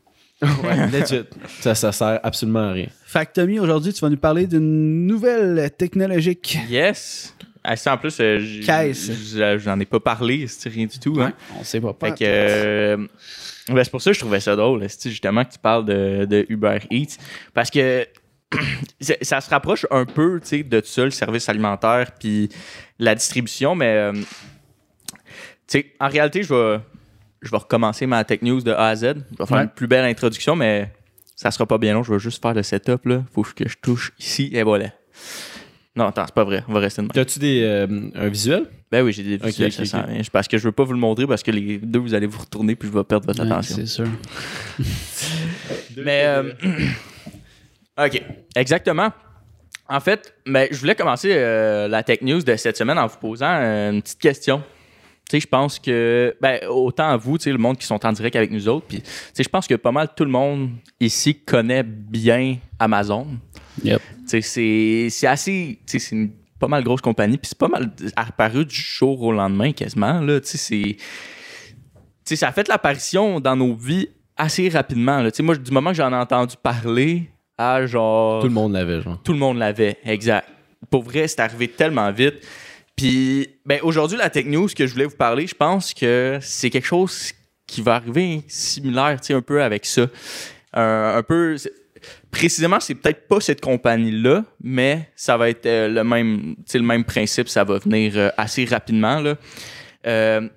[0.42, 1.24] Ouais, legit.
[1.60, 2.88] Ça, ça sert absolument à rien.
[3.06, 6.58] Fait que Tommy, aujourd'hui, tu vas nous parler d'une nouvelle technologique.
[6.70, 7.36] Yes!
[7.64, 8.64] Ah, ça, en plus, euh, j-
[9.58, 11.20] j'en ai pas parlé, c'est rien du tout.
[11.20, 11.34] Hein?
[11.60, 11.94] On sait pas.
[12.00, 12.98] Fait que, euh,
[13.68, 16.24] ben, c'est pour ça que je trouvais ça drôle, c'est justement que tu parles de,
[16.26, 17.18] de Uber Eats.
[17.54, 18.08] Parce que
[19.22, 22.48] ça se rapproche un peu tu sais, de tout ça, le service alimentaire puis
[22.98, 24.22] la distribution, mais euh, tu
[25.68, 26.80] sais, en réalité, je vais,
[27.42, 29.02] je vais recommencer ma tech news de A à Z.
[29.02, 29.64] Je vais faire Ouais.
[29.64, 30.92] une plus belle introduction, mais
[31.36, 32.04] ça sera pas bien long.
[32.04, 33.06] Je vais juste faire le setup.
[33.06, 33.24] Là.
[33.34, 34.88] Faut que je touche ici et voilà.
[35.96, 36.64] Non, attends, c'est pas vrai.
[36.68, 37.22] On va rester de même.
[37.22, 38.66] As-tu des, euh, un visuel?
[38.92, 40.06] Ben oui, j'ai des visuels, ok, ça sent ok.
[40.08, 40.22] rien.
[40.32, 42.40] Parce que je veux pas vous le montrer parce que les deux, vous allez vous
[42.40, 43.76] retourner puis je vais perdre votre Ouais, attention.
[43.76, 44.08] c'est sûr.
[45.98, 46.52] Mais, euh,
[48.06, 48.22] OK,
[48.56, 49.12] exactement.
[49.88, 53.18] En fait, ben, je voulais commencer euh, la tech news de cette semaine en vous
[53.18, 54.64] posant euh, une petite question.
[55.30, 58.04] Tu sais, je pense que, ben, autant à vous, tu sais, le monde qui sont
[58.04, 60.32] en direct avec nous autres, puis, tu sais, je pense que pas mal tout le
[60.32, 63.28] monde ici connaît bien Amazon.
[63.84, 64.02] Yep.
[64.28, 67.68] Tu sais, c'est assez, tu sais, c'est une pas mal grosse compagnie, puis c'est pas
[67.68, 70.96] mal apparu du jour au lendemain quasiment, là, tu sais, c'est...
[70.98, 71.06] Tu
[72.26, 75.30] sais, ça a fait l'apparition dans nos vies assez rapidement, là.
[75.30, 78.42] Tu sais, moi, du moment que j'en ai entendu parler à genre...
[78.42, 79.22] Tout le monde l'avait, genre.
[79.22, 80.48] Tout le monde l'avait, exact.
[80.90, 82.36] Pour vrai, c'est arrivé tellement vite.
[83.00, 86.70] Puis, ben, aujourd'hui, la tech news que je voulais vous parler, je pense que c'est
[86.70, 87.32] quelque chose
[87.66, 90.08] qui va arriver similaire, tu sais, un peu avec ça.
[90.74, 91.56] Un, un peu.
[92.30, 97.06] Précisément, c'est peut-être pas cette compagnie-là, mais ça va être euh, le même, le même
[97.06, 99.36] principe, ça va venir euh, assez rapidement, là.
[100.06, 100.50] Euh,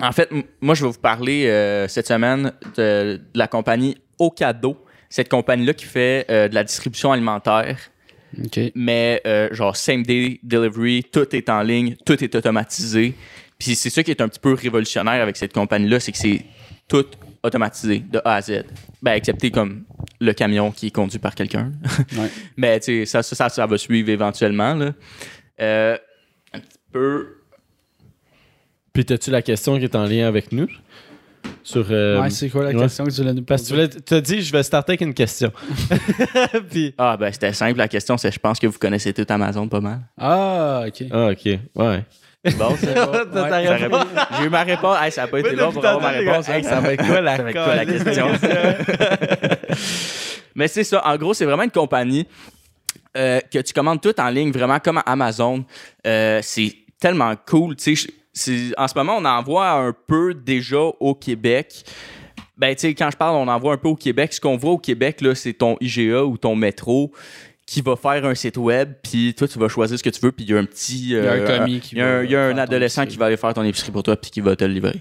[0.00, 0.30] en fait,
[0.60, 4.76] moi, je vais vous parler euh, cette semaine de, de la compagnie Ocado.
[5.10, 7.76] Cette compagnie-là qui fait euh, de la distribution alimentaire
[8.74, 13.14] Mais euh, genre same day delivery, tout est en ligne, tout est automatisé.
[13.58, 16.44] Puis c'est ça qui est un petit peu révolutionnaire avec cette compagnie-là, c'est que c'est
[16.88, 17.06] tout
[17.42, 18.64] automatisé de A à Z.
[19.02, 19.84] Ben, excepté comme
[20.20, 21.72] le camion qui est conduit par quelqu'un.
[22.16, 22.28] Ouais.
[22.56, 24.74] Mais tu sais, ça, ça, ça, ça va suivre éventuellement.
[24.74, 24.92] Là.
[25.60, 25.96] Euh,
[26.52, 27.36] un petit peu.
[28.92, 30.68] Puis, as-tu la question qui est en lien avec nous?
[31.64, 31.86] Sur.
[31.90, 32.76] euh, ouais, c'est quoi la ouais.
[32.76, 33.86] question que tu voulais nous Parce que tu poser?
[33.88, 35.52] voulais- t'as dit, je vais starter avec une question.
[36.70, 36.94] Puis.
[36.98, 37.78] Ah, ben c'était simple.
[37.78, 40.00] La question, c'est je pense que vous connaissez tout Amazon pas mal.
[40.18, 41.04] Ah, OK.
[41.10, 41.44] Ah, ok.
[41.76, 42.04] Ouais.
[42.58, 43.12] Bon, c'est bon.
[43.32, 44.06] réponse.
[44.38, 44.96] J'ai eu ma réponse.
[45.00, 46.48] Hey, ça n'a pas été long pour avoir ma réponse.
[46.48, 46.60] hein.
[46.62, 48.26] ça va être quoi la, Ça quoi la question?
[50.54, 51.06] Mais c'est ça.
[51.06, 52.26] En gros, c'est vraiment une compagnie
[53.16, 55.64] euh, que tu commandes tout en ligne, vraiment comme Amazon.
[56.06, 57.76] Euh, c'est tellement cool.
[57.76, 58.10] Tu sais,
[58.76, 61.84] en ce moment, on en voit un peu déjà au Québec.
[62.56, 64.32] Ben, tu sais, quand je parle, on en voit un peu au Québec.
[64.32, 67.12] Ce qu'on voit au Québec, là, c'est ton IGA ou ton métro
[67.66, 70.32] qui va faire un site web, puis toi, tu vas choisir ce que tu veux,
[70.32, 70.98] puis il y a un petit...
[70.98, 73.16] Il y a un euh, commis qui il y a un, y a adolescent qui
[73.16, 75.00] va aller faire ton épicerie pour toi, puis qui va te le livrer.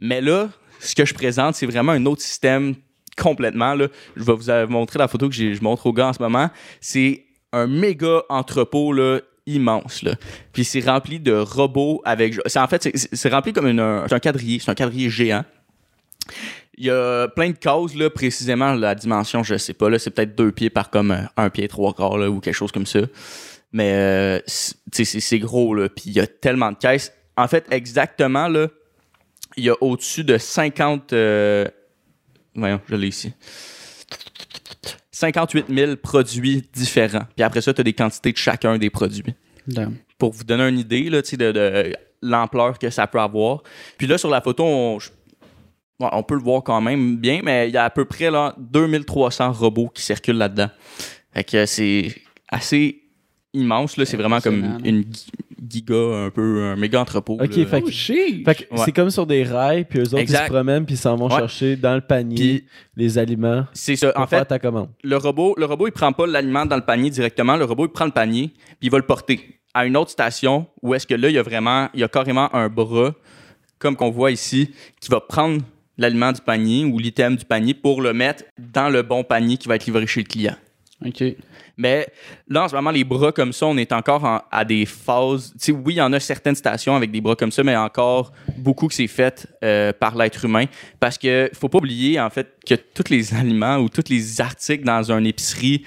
[0.00, 0.48] Mais là,
[0.80, 2.74] ce que je présente, c'est vraiment un autre système
[3.16, 3.74] complètement.
[3.74, 3.88] Là.
[4.16, 6.50] Je vais vous euh, montrer la photo que je montre aux gars en ce moment.
[6.80, 10.02] C'est un méga entrepôt là, immense.
[10.02, 10.14] Là.
[10.52, 12.34] Puis c'est rempli de robots avec.
[12.46, 14.58] c'est- En fait, c'est- rempli comme un, un quadrillé.
[14.58, 15.44] C'est un quadrillé géant.
[16.78, 20.34] Il y a plein de cases, là, précisément, la dimension, je sais pas, c'est peut-être
[20.34, 23.00] deux pieds par comme un pied, trois quarts, ou quelque chose comme ça.
[23.72, 27.12] Mais, euh, c'est gros, là, puis il y a tellement de caisses.
[27.36, 28.68] En fait, exactement, là,
[29.56, 31.12] il y a au-dessus de 50...
[31.12, 31.66] euh,
[32.54, 33.32] Voyons, je l'ai ici.
[35.12, 37.26] 58 000 produits différents.
[37.36, 39.34] Puis après ça, tu as des quantités de chacun des produits
[39.66, 39.96] Damn.
[40.18, 43.62] pour vous donner une idée là, de, de l'ampleur que ça peut avoir.
[43.98, 44.64] Puis là, sur la photo,
[46.00, 48.54] on peut le voir quand même bien, mais il y a à peu près là,
[48.58, 50.70] 2300 robots qui circulent là-dedans.
[51.34, 52.14] Fait que c'est
[52.48, 53.01] assez
[53.54, 53.96] immense.
[53.96, 54.04] Là.
[54.04, 55.26] C'est vraiment comme une, une gi-
[55.68, 55.94] giga,
[56.26, 57.34] un peu, un méga entrepôt.
[57.34, 57.66] Ok, là.
[57.66, 57.90] fait que- Oh!
[57.90, 58.78] Fait Ouais.
[58.84, 61.28] c'est comme sur des rails, puis eux autres, ils se promènent, puis ils s'en vont
[61.28, 61.38] Ouais.
[61.38, 62.64] chercher dans le panier Puis-
[62.96, 64.12] les aliments C'est ça.
[64.12, 64.88] pour En faire fait, ta commande.
[65.02, 67.56] le robot, le robot, il prend pas l'aliment dans le panier directement.
[67.56, 69.40] Le robot, il prend le panier, puis il va le porter
[69.74, 72.08] à une autre station où est-ce que là, il y a vraiment, il y a
[72.08, 73.14] carrément un bras,
[73.78, 75.62] comme qu'on voit ici, qui va prendre
[75.98, 79.68] l'aliment du panier ou l'item du panier pour le mettre dans le bon panier qui
[79.68, 80.56] va être livré chez le client.
[81.04, 81.22] OK.
[81.76, 82.06] Mais
[82.48, 85.52] là, en ce moment, les bras comme ça, on est encore en- à des phases.
[85.52, 87.76] Tu sais, oui, il y en a certaines stations avec des bras comme ça, mais
[87.76, 90.66] encore beaucoup que c'est fait euh, par l'être humain.
[91.00, 94.84] Parce que faut pas oublier, en fait, que tous les aliments ou tous les articles
[94.84, 95.84] dans une épicerie,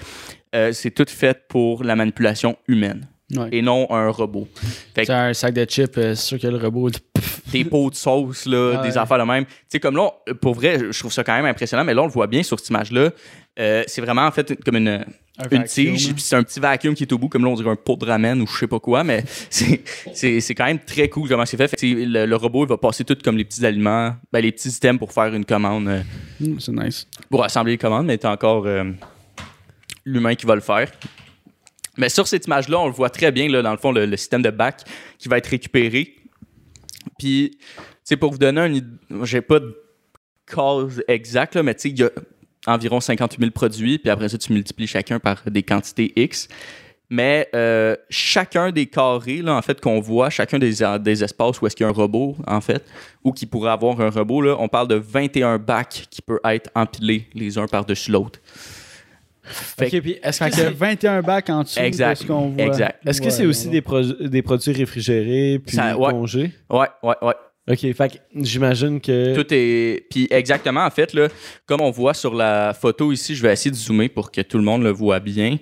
[0.56, 3.50] euh, c'est tout fait pour la manipulation humaine Ouais.
[3.52, 4.48] et non un robot.
[4.96, 6.90] C'est un sac de chips, euh, c'est sûr que le robot.
[7.52, 8.88] des pots de sauce, là, Ouais.
[8.88, 9.46] des affaires de même.
[9.46, 10.12] Tu sais, comme là,
[10.42, 12.60] pour vrai, je trouve ça quand même impressionnant, mais là, on le voit bien sur
[12.60, 13.10] cette image-là.
[13.60, 15.06] Euh, c'est vraiment, en fait, comme une,
[15.52, 17.70] une tige, puis c'est un petit vacuum qui est au bout, comme là, on dirait
[17.70, 21.28] un pot de ramen ou je sais pas quoi, mais c'est, quand même très cool
[21.28, 21.68] comment c'est fait.
[21.68, 24.40] Fait que c'est- le, le robot, il va passer tout comme les petits aliments, ben,
[24.40, 26.02] les petits items pour faire une commande, euh,
[26.40, 27.08] Hmm, c'est nice.
[27.30, 28.84] pour assembler les commandes, mais t'as encore euh,
[30.06, 30.92] l'humain qui va le faire.
[31.98, 34.18] Mais sur cette image-là, on le voit très bien, là, dans le fond, le, le
[34.18, 34.82] système de bac
[35.18, 36.16] qui va être récupéré.
[37.18, 37.58] Puis,
[38.20, 38.88] pour vous donner un idée,
[39.24, 39.76] j'ai pas de
[40.54, 42.10] cause exacte, là, mais tu sais, il y a
[42.68, 46.48] environ 58 000 produits, puis après ça, tu multiplies chacun par des quantités X.
[47.08, 51.68] Mais euh, chacun des carrés, là, en fait, qu'on voit, chacun des, des espaces où
[51.68, 52.84] est-ce qu'il y a un robot, en fait,
[53.24, 56.72] ou qui pourrait avoir un robot, là, on parle de 21 bacs qui peuvent être
[56.74, 58.40] empilés les uns par-dessus l'autre.
[59.44, 62.14] Fait Ok, puis est-ce que que c'est 21 bacs en dessous Exact.
[62.14, 62.64] de ce qu'on voit?
[62.66, 63.00] Exact.
[63.08, 63.74] est-ce que c'est aussi ouais.
[63.74, 66.10] des, pro- des produits réfrigérés puis Ça- ouais.
[66.12, 66.52] congés?
[66.72, 67.34] Ouais, ouais, ouais.
[67.68, 69.34] Ok, fait j'imagine que.
[69.36, 70.06] Tout est.
[70.12, 71.30] Puis exactement, en fait, là,
[71.66, 74.58] comme on voit sur la photo ici, je vais essayer de zoomer pour que tout
[74.58, 75.58] le monde le voit bien.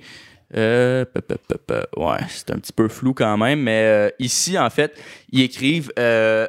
[0.56, 4.10] Euh, pe- pe- pe- pe- ouais, c'est un petit peu flou quand même, mais euh,
[4.20, 4.95] ici, en fait,
[5.32, 6.45] ils écrivent euh,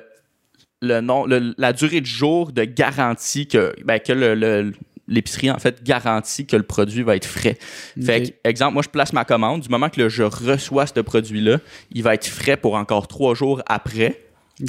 [0.83, 4.73] le nom, le- la durée de jour de garantie que, ben, que le- le-
[5.09, 7.57] l'épicerie, en fait, garantit que le produit va être frais.
[8.05, 9.61] Fait que, exemple, moi, je place ma commande.
[9.63, 11.59] Du moment que là, je reçois ce produit-là,
[11.93, 14.21] il va être frais pour encore trois jours après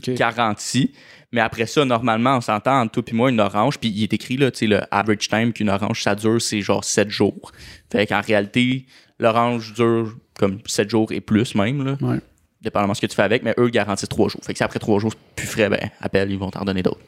[0.07, 0.93] Garantie.
[1.31, 4.13] Mais après ça, normalement, on s'entend entre toi et moi une orange, puis il est
[4.13, 7.51] écrit, là, tu sais, le average time qu'une orange, ça dure, c'est genre 7 jours.
[7.91, 8.86] Fait qu'en réalité,
[9.19, 11.97] l'orange dure comme 7 jours et plus même, là.
[12.01, 12.19] Ouais.
[12.61, 14.41] Dépendamment de ce que tu fais avec, mais eux garantissent 3 jours.
[14.43, 16.81] Fait que si après 3 jours, c'est plus frais, ben, appelle, ils vont t'en donner
[16.81, 17.01] d'autres.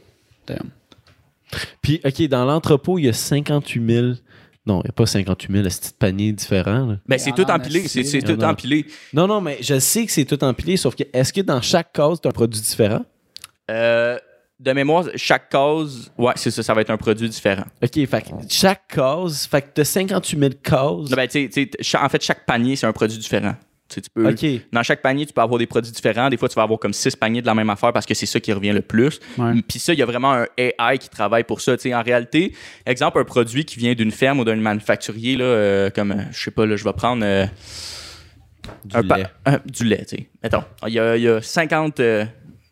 [0.45, 0.69] Damn.
[1.81, 4.07] Puis, ok, dans l'entrepôt, il y a 58 000.
[4.67, 6.85] Non, il n'y a pas 58 000 petits paniers différents.
[6.85, 6.97] là.
[7.07, 8.85] Ben, Il c'est tout empilé, c'est tout empilé.
[9.13, 11.93] Non, non, mais je sais que c'est tout empilé, sauf que est-ce que dans chaque
[11.93, 13.05] case, tu as un produit différent?
[13.71, 14.17] Euh,
[14.59, 17.63] de mémoire, chaque case, ouais, c'est ça, ça va être un produit différent.
[17.83, 20.73] Ok, fait que chaque case, fait que tu as 58 000 cases.
[20.81, 23.55] Non, ben, tu sais, tu sais, cha- en fait, chaque panier, c'est un produit différent.
[23.89, 24.35] Tu peux.
[24.73, 26.29] Dans chaque panier, tu peux avoir des produits différents.
[26.29, 28.25] Des fois, tu vas avoir comme six paniers de la même affaire parce que c'est
[28.25, 29.19] ça qui revient le plus.
[29.37, 29.53] Ouais.
[29.67, 31.77] Puis ça, il y a vraiment un AI qui travaille pour ça.
[31.77, 32.53] Tu sais, en réalité,
[32.85, 36.43] exemple, un produit qui vient d'une ferme ou d'un manufacturier, là, euh, comme, euh, je
[36.43, 37.45] sais pas, là, je vais prendre euh,
[38.83, 39.27] Du un lait.
[39.65, 40.05] du lait.
[40.05, 40.29] tu sais.
[40.43, 42.25] Mettons, il y a, il y a 50, euh,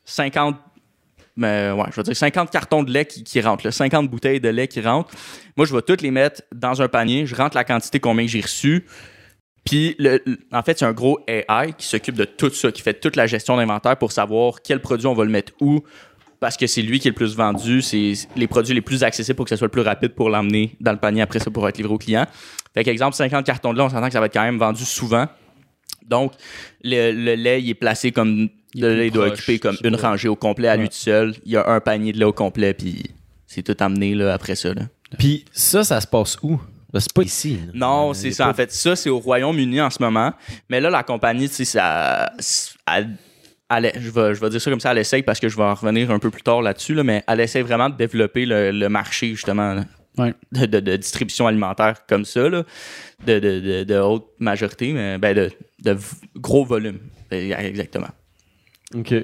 [0.03, 0.57] 50
[1.38, 4.39] mais ouais, je veux dire 50 cartons de lait qui, qui rentrent, là, 50 bouteilles
[4.39, 5.13] de lait qui rentrent.
[5.57, 7.26] Moi, je vais toutes les mettre dans un panier.
[7.26, 8.86] Je rentre la quantité combien j'ai reçu.
[9.66, 12.82] Puis, le- le- en fait, c'est un gros AI qui s'occupe de tout ça, qui
[12.82, 15.82] fait toute la gestion d'inventaire pour savoir quel produit on va le mettre où,
[16.39, 19.36] parce que c'est lui qui est le plus vendu, c'est les produits les plus accessibles
[19.36, 21.68] pour que ce soit le plus rapide pour l'emmener dans le panier après ça pour
[21.68, 22.28] être livré au client.
[22.74, 24.86] Fait qu'exemple, 50 cartons de lait, on s'entend que ça va être quand même vendu
[24.86, 25.26] souvent.
[26.07, 26.34] Donc,
[26.84, 28.49] le, le lait, il est placé comme.
[28.76, 31.34] Il le lait doit occuper comme une rangée au complet à lui tout seul.
[31.45, 33.03] Il y a un panier de lait au complet, puis
[33.47, 34.74] c'est tout amené là, après ça.
[34.74, 34.82] Là.
[35.18, 36.59] Puis ça, ça se passe où?
[36.96, 37.58] Ben, c'est pas ici.
[37.66, 37.72] là.
[37.74, 38.46] Non, c'est ça.
[38.46, 40.32] pas- En fait, ça, c'est au Royaume-Uni en ce moment.
[40.70, 42.32] Mais là, la compagnie, tu sais, ça.
[42.89, 43.18] Elle,
[43.70, 45.64] elle- je, vais, je vais dire ça comme ça, elle essaye parce que je vais
[45.64, 48.72] en revenir un peu plus tard là-dessus, là, mais elle essaie vraiment de développer le,
[48.72, 49.84] le marché, justement, là,
[50.18, 50.34] Ouais.
[50.54, 52.64] de, de- de distribution alimentaire comme ça, là,
[53.28, 55.36] de, de, de, de haute majorité, mais ben,
[55.84, 55.98] de,
[56.38, 57.00] gros volume.
[57.30, 58.08] Exactement.
[58.93, 59.16] Ok.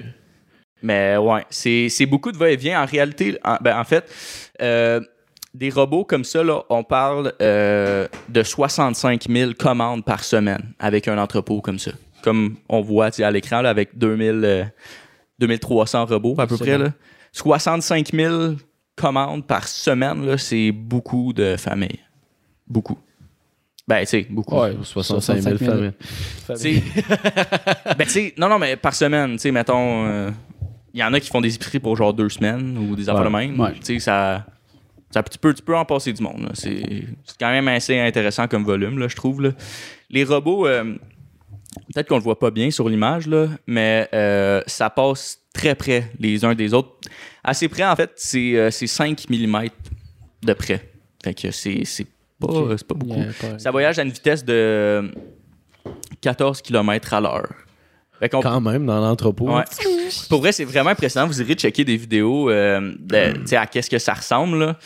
[0.82, 2.82] Mais ouais, c'est c'est beaucoup de va-et-vient.
[2.82, 4.04] En réalité, en, ben, en fait,
[4.60, 5.00] euh,
[5.54, 11.08] des robots comme ça, là, on parle euh, de 65 000 commandes par semaine avec
[11.08, 11.92] un entrepôt comme ça.
[12.22, 14.64] Comme on voit à l'écran là, avec 2000, euh,
[15.38, 16.78] 2300 robots à peu près.
[16.78, 16.84] bon.
[16.84, 16.90] Là.
[17.32, 18.52] 65 000
[18.96, 22.00] commandes par semaine, là, c'est beaucoup de familles.
[22.66, 22.98] Beaucoup.
[23.88, 24.56] Ben, tu sais, beaucoup.
[24.60, 25.92] Ouais, 65 000 65 000.
[26.46, 26.82] familles.
[27.98, 30.30] Ben, tu sais, non, non, mais par semaine, tu sais, mettons, euh,
[30.94, 33.24] il y en a qui font des épiceries pour genre deux semaines ou des affaires
[33.24, 33.58] de même.
[33.58, 33.72] Ouais.
[33.74, 34.46] Tu sais, ça,
[35.12, 36.50] ça, tu, peux, tu peux en passer du monde.
[36.54, 36.82] C'est
[37.38, 39.42] quand même assez intéressant comme volume, là, je trouve.
[39.42, 39.50] Là.
[40.10, 40.94] Les robots, euh,
[41.94, 43.28] peut-être qu'on le voit pas bien sur l'image,
[43.66, 46.96] mais euh, ça passe très près les uns des autres.
[47.44, 49.66] Assez près, en fait, c'est euh, c'est 5 mm
[50.44, 50.90] de près.
[51.22, 51.82] Fait que c'est
[52.40, 52.48] pas,
[52.88, 53.20] pas beaucoup.
[53.40, 55.10] Pas- Ça voyage à une vitesse de
[56.20, 57.52] 14 km à l'heure.
[58.30, 59.50] Quand même, dans l'entrepôt.
[59.54, 59.64] Ouais.
[60.28, 61.26] Pour vrai, c'est vraiment impressionnant.
[61.26, 64.58] Vous irez checker des vidéos euh, de, sais, à qu'est-ce que ça ressemble.
[64.58, 64.78] là.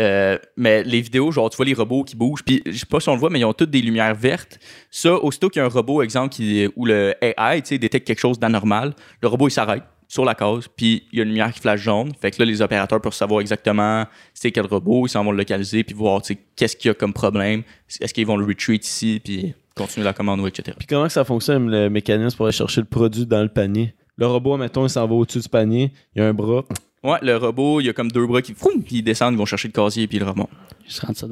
[0.00, 2.98] Euh, mais les vidéos, genre, tu vois les robots qui bougent, puis je sais pas
[3.00, 4.58] si on le voit, mais ils ont toutes des lumières vertes.
[4.90, 8.38] Ça, aussitôt qu'il y a un robot, exemple, qui, où le AI détecte quelque chose
[8.38, 11.60] d'anormal, le robot, il s'arrête sur la case, puis il y a une lumière qui
[11.60, 12.12] flash jaune.
[12.20, 14.04] Fait que là, les opérateurs peuvent savoir exactement
[14.34, 16.20] c'est quel robot, ils s'en vont le localiser, puis voir
[16.54, 17.62] qu'est-ce qu'il y a comme problème.
[18.00, 20.74] Est-ce qu'ils vont le retreat ici, puis continuer la commande, ou etc.
[20.78, 23.94] Puis comment que ça fonctionne, le mécanisme pour aller chercher le produit dans le panier?
[24.16, 26.64] Le robot, mettons, il s'en va au-dessus du panier, il y a un bras,
[27.04, 29.36] Ouais, le robot, il y a comme deux bras qui, froum, puis ils descendent, ils
[29.38, 30.50] vont chercher le casier, puis ils le remontent.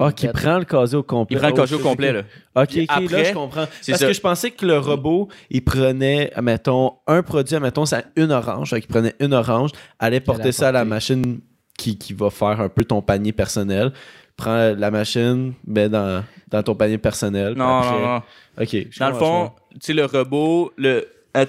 [0.01, 1.36] Ah, qui prend le casier au complet.
[1.36, 2.20] Il prend le Oh, casier au shit, complet, là.
[2.57, 3.66] Ok, ok, là, après, je comprends.
[3.80, 4.09] c'est Parce ça.
[4.09, 8.70] que je pensais que le robot, il prenait, admettons, un produit, admettons, c'est une orange.
[8.72, 9.70] Donc, il prenait une orange,
[10.01, 11.38] allait porter ça à la machine
[11.78, 13.93] qui, qui va faire un peu ton panier personnel.
[14.41, 17.53] Prends la machine, mets dans, dans ton panier personnel.
[17.55, 18.22] Non, après- non, non.
[18.62, 18.99] Ok.
[18.99, 21.07] Dans le fond, tu sais, le robot, le,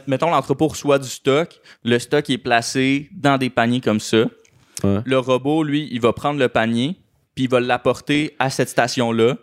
[0.07, 1.59] mettons, l'entrepôt reçoit du stock.
[1.85, 4.25] Le stock est placé dans des paniers comme ça.
[4.83, 4.99] Ouais.
[5.05, 6.97] Le robot, lui, il va prendre le panier,
[7.35, 9.37] puis il va l'apporter à cette station-là.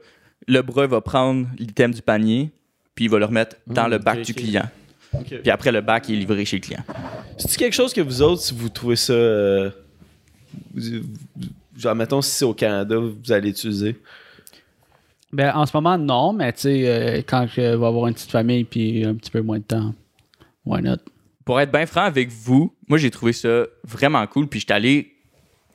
[0.46, 2.51] Le bras va prendre l'item du panier,
[2.94, 4.68] puis il va le remettre dans Mm, le bac du client.
[5.42, 6.84] Puis après, le bac est livré chez le client.
[7.38, 9.12] C'est quelque chose que vous autres, si vous trouvez ça.
[9.14, 9.70] euh,
[11.78, 13.96] genre, mettons, si c'est au Canada, vous allez utiliser.
[15.32, 18.30] Ben, en ce moment, non, mais tu sais, euh, quand je vais avoir une petite
[18.30, 19.94] famille puis un petit peu moins de temps,
[20.64, 20.96] why not?
[21.44, 25.14] Pour être bien franc avec vous, moi, j'ai trouvé ça vraiment cool, puis j'étais allé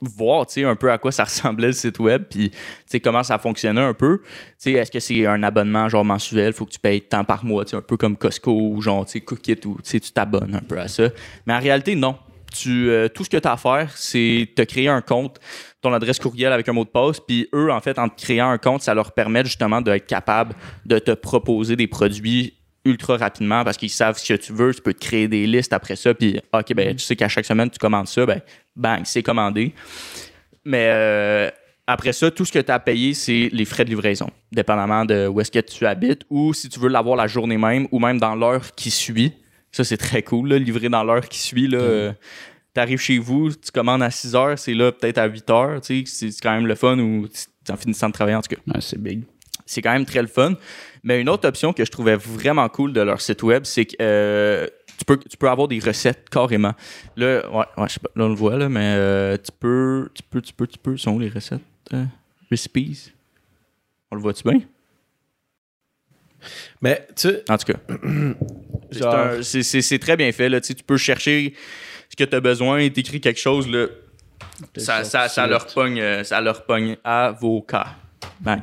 [0.01, 2.99] voir, tu sais, un peu à quoi ça ressemblait le site web, puis, tu sais,
[2.99, 4.19] comment ça fonctionnait un peu.
[4.19, 4.25] Tu
[4.57, 7.63] sais, est-ce que c'est un abonnement, genre, mensuel, faut que tu payes tant par mois,
[7.63, 10.11] tu sais, un peu comme Costco, ou genre, tu sais, Cookit, ou, tu sais, tu
[10.11, 11.09] t'abonnes un peu à ça.
[11.45, 12.17] Mais en réalité, non.
[12.53, 15.39] Tu, euh, tout ce que tu as à faire, c'est te créer un compte,
[15.81, 18.49] ton adresse courriel avec un mot de passe, puis eux, en fait, en te créant
[18.49, 20.53] un compte, ça leur permet justement d'être capable
[20.85, 22.53] de te proposer des produits
[22.85, 25.73] ultra rapidement parce qu'ils savent ce que tu veux, tu peux te créer des listes
[25.73, 28.41] après ça, puis OK, ben, tu sais qu'à chaque semaine, tu commandes ça, ben,
[28.75, 29.73] bang, c'est commandé.
[30.65, 31.49] Mais euh,
[31.87, 35.05] après ça, tout ce que tu as à payer, c'est les frais de livraison, dépendamment
[35.05, 37.99] de où est-ce que tu habites ou si tu veux l'avoir la journée même ou
[37.99, 39.33] même dans l'heure qui suit.
[39.73, 41.67] Ça, c'est très cool, là, livrer dans l'heure qui suit.
[41.67, 42.13] Là, euh,
[42.73, 45.81] T'arrives chez vous, tu commandes à 6 heures, c'est là peut-être à 8 heures.
[45.81, 47.27] tu sais, C'est quand même le fun ou
[47.69, 49.23] en finissant de travailler en tout cas Ouais, c'est big.
[49.65, 50.55] c'est quand même très le fun.
[51.03, 53.95] Mais une autre option que je trouvais vraiment cool de leur site web, c'est que
[54.01, 54.67] euh,
[54.97, 56.73] tu, peux, tu peux avoir des recettes carrément.
[57.15, 60.09] Là, ouais, ouais, je sais pas, là on le voit, là, mais euh, tu peux,
[60.15, 60.97] tu peux, tu peux, tu peux.
[60.97, 61.61] Sont où les recettes?
[61.93, 62.05] euh,
[62.49, 63.11] recipes?
[64.11, 64.61] On le voit-tu bien?
[66.81, 67.79] Mais, tu En tout cas,
[68.99, 69.15] genre.
[69.15, 70.49] un- c'est très bien fait.
[70.49, 70.61] Là.
[70.61, 71.53] Tu sais, tu peux chercher
[72.09, 73.67] ce que tu as besoin et t'écris quelque chose.
[73.67, 73.87] Là,
[74.77, 77.87] ça, ça, ça, leur pogne, euh, ça leur pogne avocat.
[78.39, 78.61] Ben,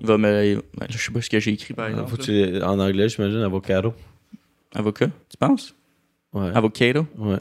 [0.00, 0.62] il va me.
[0.78, 2.10] ben, je sais pas ce que j'ai écrit par exemple.
[2.10, 3.94] faut que tu- en anglais, j'imagine, avocado.
[4.74, 5.74] Avocat, tu penses?
[6.32, 6.50] Ouais.
[6.54, 7.06] Avocado?
[7.18, 7.36] ouais.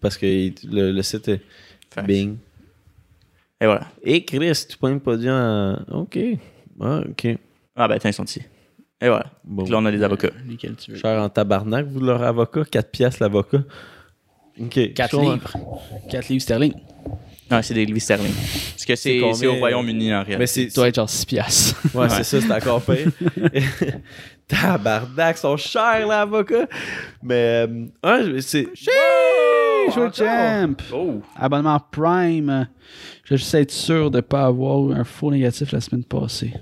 [0.00, 1.40] Parce que il- le, le site est.
[2.04, 2.36] Bing.
[3.60, 3.88] Et voilà.
[4.02, 5.76] Et Chris, tu prends pas dire en...
[5.90, 6.16] Ok.
[6.80, 7.26] Ah, ok.
[7.76, 8.40] Ah ben, tiens, ils sont ici.
[9.02, 9.26] Et voilà.
[9.44, 9.64] Bon.
[9.64, 10.30] Là, on a des avocats.
[10.48, 10.98] Lesquels tu veux?
[10.98, 12.64] Cher en tabarnak, vous, leur avocat.
[12.70, 13.62] 4 piastres l'avocat.
[14.60, 14.92] Ok.
[14.94, 15.32] 4 je comprends.
[15.32, 15.80] livres.
[16.10, 16.74] 4 livres sterling.
[17.52, 18.32] Ah, c'est des livres sterling.
[18.32, 20.36] Parce que c'est combien, c'est au Royaume-Uni en réalité.
[20.38, 20.68] Mais c'est.
[20.68, 21.82] Ça doit être genre 6 piastres.
[21.96, 23.10] Ouais, c'est ça, c'est encore pire.
[24.46, 26.66] Tabarnak, ils sont chers, l'avocat.
[27.22, 27.66] Mais.
[27.68, 28.68] euh, ouais, c'est.
[28.86, 30.14] Hey, encore.
[30.14, 30.74] champ!
[30.92, 31.22] Oh!
[31.36, 32.68] Abonnement Prime.
[33.24, 36.52] Je vais juste être sûr de ne pas avoir un faux négatif la semaine passée.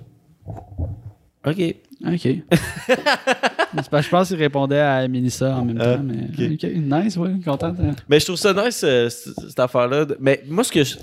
[1.44, 1.74] Ok.
[2.06, 2.22] OK.
[4.02, 6.02] Je pense qu'il répondait à Melissa en même Ah, temps.
[6.04, 6.48] Mais...
[6.48, 6.64] ok.
[6.64, 7.74] OK, nice, ouais, content.
[8.08, 10.06] Mais je trouve ça nice, euh, cette affaire-là.
[10.20, 10.96] Mais moi, ce que je,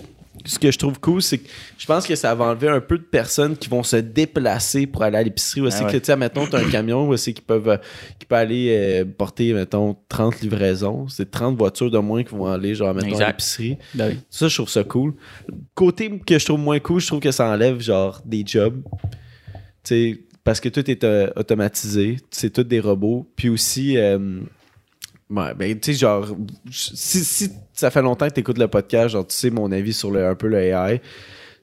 [0.45, 2.97] ce que je trouve cool, c'est que je pense que ça va enlever un peu
[2.97, 5.61] de personnes qui vont se déplacer pour aller à l'épicerie.
[5.61, 5.91] Aussi Ah ouais.
[5.93, 7.77] que, tu sais, mettons, tu as un camion aussi qui, peuvent, euh,
[8.17, 11.07] qui peut aller euh, porter, mettons, 30 livraisons.
[11.07, 13.77] C'est 30 voitures de moins qui vont aller, genre, mettons, à l'épicerie.
[13.93, 14.19] Ben oui.
[14.29, 15.13] Ça, je trouve ça cool.
[15.75, 18.81] Côté que je trouve moins cool, je trouve que ça enlève, genre, des jobs.
[19.83, 22.17] Tu sais, parce que tout est euh, automatisé.
[22.31, 23.27] C'est tout des robots.
[23.35, 24.39] Puis aussi, euh,
[25.29, 26.33] ouais, ben, tu sais, genre,
[26.71, 29.91] si, si ça fait longtemps que tu écoutes le podcast, genre, tu sais mon avis
[29.91, 31.01] sur le, un peu le AI.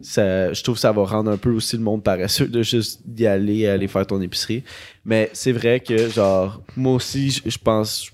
[0.01, 3.03] Ça, je trouve que ça va rendre un peu aussi le monde paresseux de juste
[3.07, 4.64] d'y aller et aller faire ton épicerie.
[5.05, 8.11] Mais c'est vrai que, genre, moi aussi, je je pense, je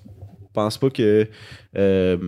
[0.52, 1.26] pense pas que
[1.78, 2.18] euh,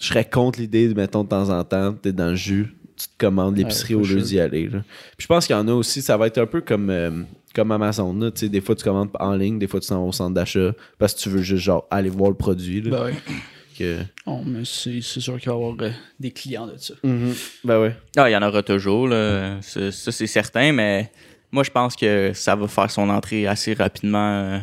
[0.00, 3.08] je serais contre l'idée de, mettons, de temps en temps, t'es dans le jus, tu
[3.08, 4.68] te commandes l'épicerie Ouais, au lieu d'y aller.
[4.68, 4.82] là.
[5.18, 7.10] Puis je pense qu'il y en a aussi, ça va être un peu comme, euh,
[7.54, 8.12] comme Amazon.
[8.14, 10.12] Là, tu sais, des fois, tu commandes en ligne, des fois, tu t'en vas au
[10.12, 12.80] centre d'achat parce que tu veux juste, genre, aller voir le produit.
[12.80, 13.34] Là, Ben oui.
[13.78, 15.90] que- Oh, mais c'est c'est sûr qu'il va y avoir euh,
[16.20, 16.94] des clients de ça.
[17.02, 17.96] Ben ouais.
[18.16, 19.60] Ah, il y en aura toujours, là.
[19.62, 21.10] Ça, ça, c'est certain, mais
[21.50, 24.18] moi, je pense que ça va faire son entrée assez rapidement.
[24.42, 24.58] euh,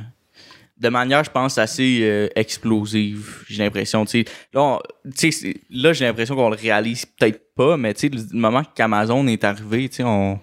[0.78, 3.44] de manière, je pense, assez euh, explosive.
[3.50, 5.56] J'ai l'impression, tu sais.
[5.70, 9.44] Là, j'ai l'impression qu'on le réalise peut-être pas, mais tu sais, le moment qu'Amazon est
[9.44, 10.40] arrivé, tu sais, on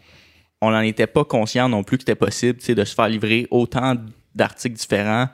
[0.62, 3.08] on n'en était pas conscient non plus que c'était possible, tu sais, de se faire
[3.08, 3.94] livrer autant
[4.34, 5.28] d'articles différents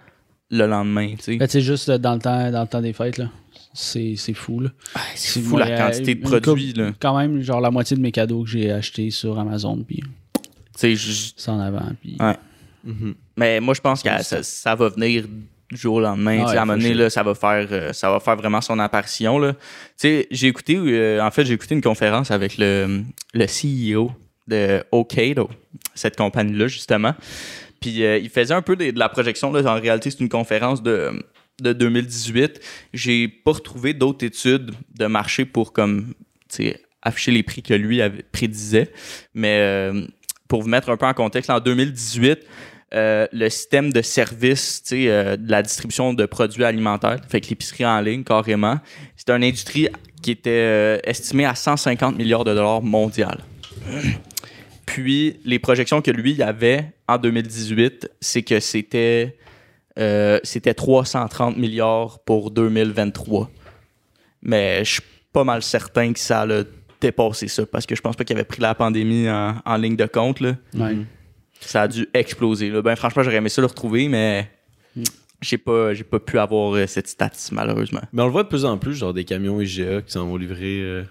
[0.50, 1.36] le lendemain, tu sais.
[1.36, 3.30] Ben, juste euh, dans le temps, dans le temps des fêtes, là.
[3.74, 4.68] C'est c'est fou, là.
[5.14, 6.90] C'est C'est fou la moi, quantité euh, de produits, là.
[7.00, 10.40] Quand même, genre la moitié de mes cadeaux que j'ai achetés sur Amazon, puis Tu
[10.76, 11.90] sais, je- c'est en avant.
[12.00, 12.16] Puis...
[12.20, 12.36] Ouais.
[13.36, 15.24] Mais moi, je pense que ça, ça va venir
[15.70, 16.42] du jour au lendemain.
[16.46, 18.60] Ah ouais, à un moment donné, là, ça va faire euh, ça va faire vraiment
[18.60, 19.38] son apparition.
[19.38, 19.52] Là.
[19.54, 19.58] Tu
[19.96, 23.02] sais, j'ai écouté euh, en fait j'ai écouté une conférence avec le,
[23.32, 24.12] le CEO
[24.52, 25.50] de Okado,
[25.94, 27.14] cette compagnie-là, justement.
[27.82, 29.52] Puis euh, il faisait un peu de, la projection.
[29.52, 29.60] Là.
[29.70, 31.10] En réalité, c'est une conférence de,
[31.60, 32.60] de 2018.
[32.94, 36.14] J'ai pas retrouvé d'autres études de marché pour comme
[37.02, 38.92] afficher les prix que lui avait, prédisait.
[39.34, 40.06] Mais euh,
[40.48, 42.38] pour vous mettre un peu en contexte, en 2018,
[42.94, 48.00] euh, le système de service, de la distribution de produits alimentaires, fait que l'épicerie en
[48.00, 48.78] ligne carrément,
[49.16, 49.88] c'était une industrie
[50.22, 53.38] qui était estimée à 150 milliards de dollars mondial.
[54.92, 59.38] Puis les projections que lui il avait en 2018, c'est que c'était
[59.98, 63.50] euh, c'était 330 milliards pour 2023.
[64.42, 66.64] Mais je suis pas mal certain que ça a
[67.00, 69.96] dépassé ça parce que je pense pas qu'il avait pris la pandémie en, en ligne
[69.96, 70.40] de compte.
[70.40, 70.56] Là.
[70.74, 70.98] Ouais.
[71.60, 72.68] Ça a dû exploser.
[72.68, 72.82] Là.
[72.82, 74.50] Ben, franchement, j'aurais aimé ça le retrouver, mais
[75.40, 78.02] j'ai pas, j'ai pas pu avoir euh, cette stat, malheureusement.
[78.12, 80.36] Mais on le voit de plus en plus, genre des camions IGA qui s'en vont
[80.36, 81.04] livrer euh,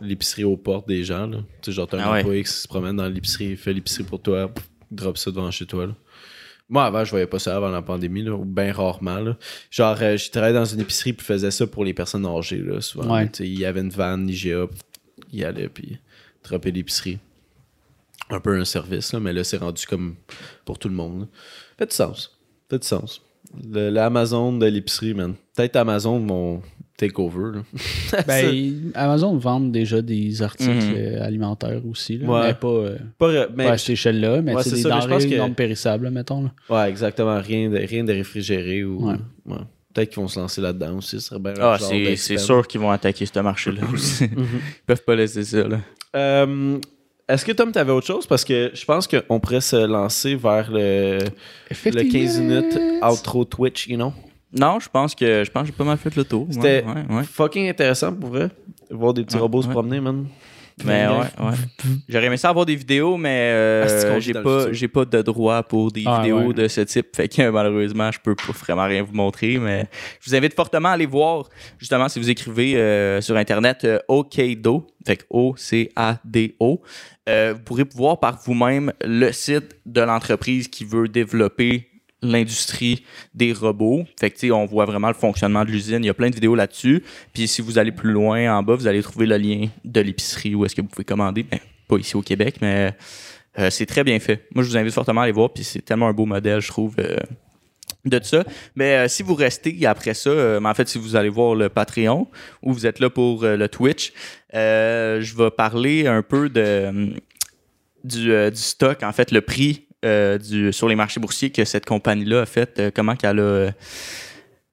[0.00, 1.26] l'épicerie aux portes des gens.
[1.26, 1.38] Là.
[1.62, 2.18] Tu sais, genre, t'as un Ah ouais.
[2.20, 5.66] employé qui se promène dans l'épicerie, fait l'épicerie pour toi, pff, drop ça devant chez
[5.66, 5.86] toi.
[5.86, 5.94] Là.
[6.70, 9.18] Moi, avant, je voyais pas ça avant la pandémie, là, ou bien rarement.
[9.20, 9.36] Là.
[9.70, 12.80] Genre, euh, je travaillais dans une épicerie puis faisais ça pour les personnes âgées, là,
[12.80, 13.14] souvent.
[13.14, 13.26] Ouais.
[13.30, 14.66] Tu sais, Il y avait une vanne IGA,
[15.32, 15.98] il allait, puis
[16.44, 17.18] dropper l'épicerie.
[18.30, 20.16] Un peu un service, là, mais là, c'est rendu comme
[20.66, 21.20] pour tout le monde.
[21.20, 21.26] là.
[21.78, 22.38] Fait du sens.
[22.68, 23.22] Fait du sens.
[23.66, 25.34] Le- L'Amazon de l'épicerie, man.
[25.56, 26.62] Peut-être Amazon vont
[26.98, 27.54] take over.
[27.56, 28.22] Là.
[28.26, 30.94] Ben, Amazon vend déjà des articles Mhm.
[30.96, 32.46] euh, alimentaires aussi, là, Ouais.
[32.48, 34.90] mais pas, euh, Pas, re- mais pas à cette échelle-là, mais Ouais, c'est des ça,
[34.90, 36.42] denrées que- non périssables, là, mettons.
[36.42, 36.52] Là.
[36.68, 37.40] Ouais, exactement.
[37.40, 39.08] Rien de, rien de réfrigéré ou.
[39.08, 39.14] Ouais.
[39.46, 39.56] ouais.
[39.94, 41.20] Peut-être qu'ils vont se lancer là-dedans aussi.
[41.20, 44.24] Ce serait bien Ah, c'est, sûr qu'ils vont attaquer ce marché-là aussi.
[44.24, 45.66] Ils peuvent pas laisser ça.
[45.66, 45.78] Là.
[46.14, 46.78] Euh,
[47.28, 48.26] Est-ce que Tom, t'avais autre chose?
[48.26, 51.18] Parce que je pense qu'on pourrait se lancer vers le,
[51.84, 54.12] le 15 minutes outro Twitch, you know?
[54.52, 56.46] Non, je pense que je pense que j'ai pas mal fait le tour.
[56.50, 57.24] C'était ouais, ouais.
[57.24, 58.48] fucking intéressant pour vrai.
[58.90, 60.26] Voir des petits Ouais, robots se promener, man.
[60.84, 61.54] Mais ouais, ouais.
[62.08, 65.62] J'aurais aimé ça avoir des vidéos, mais euh, Ah, j'ai pas j'ai pas de droit
[65.64, 66.54] pour des Ah, vidéos ouais.
[66.54, 67.16] de ce type.
[67.16, 69.58] Fait que malheureusement, je peux pas vraiment rien vous montrer.
[69.58, 69.86] Mais
[70.20, 73.98] je vous invite fortement à aller voir, justement, si vous écrivez euh, sur Internet euh,
[74.06, 76.80] Okado, fait que O-C-A-D-O,
[77.28, 81.87] euh, vous pourrez voir par vous-même le site de l'entreprise qui veut développer
[82.22, 83.04] l'industrie
[83.34, 84.04] des robots.
[84.18, 86.02] Fait que, on voit vraiment le fonctionnement de l'usine.
[86.02, 87.02] Il y a plein de vidéos là-dessus.
[87.32, 90.54] Puis si vous allez plus loin en bas, vous allez trouver le lien de l'épicerie
[90.54, 91.44] où est-ce que vous pouvez commander.
[91.44, 92.94] Ben, pas ici au Québec, mais
[93.58, 94.46] euh, c'est très bien fait.
[94.54, 95.52] Moi, je vous invite fortement à aller voir.
[95.52, 96.94] Puis c'est tellement un beau modèle, je trouve.
[96.98, 97.16] euh,
[98.04, 98.44] de ça.
[98.76, 101.54] Mais euh, si vous restez après ça, euh, mais en fait, si vous allez voir
[101.54, 102.28] le Patreon
[102.62, 104.12] ou vous êtes là pour euh, le Twitch,
[104.54, 107.14] euh, je vais parler un peu de,
[108.04, 111.64] du, euh, du stock, en fait, le prix euh, du, sur les marchés boursiers que
[111.64, 113.42] cette compagnie-là a fait, euh, comment qu'elle a.
[113.42, 113.70] euh,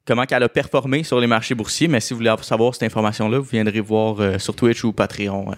[0.07, 3.39] Comment qu'elle a performé sur les marchés boursiers, mais si vous voulez savoir cette information-là,
[3.39, 5.55] vous viendrez voir euh, sur Twitch ou Patreon euh,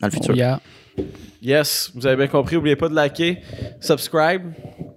[0.00, 0.30] dans le futur.
[0.32, 0.58] Oh, yeah.
[1.42, 2.56] Yes, vous avez bien compris.
[2.56, 3.36] N'oubliez pas de liker,
[3.78, 4.44] subscribe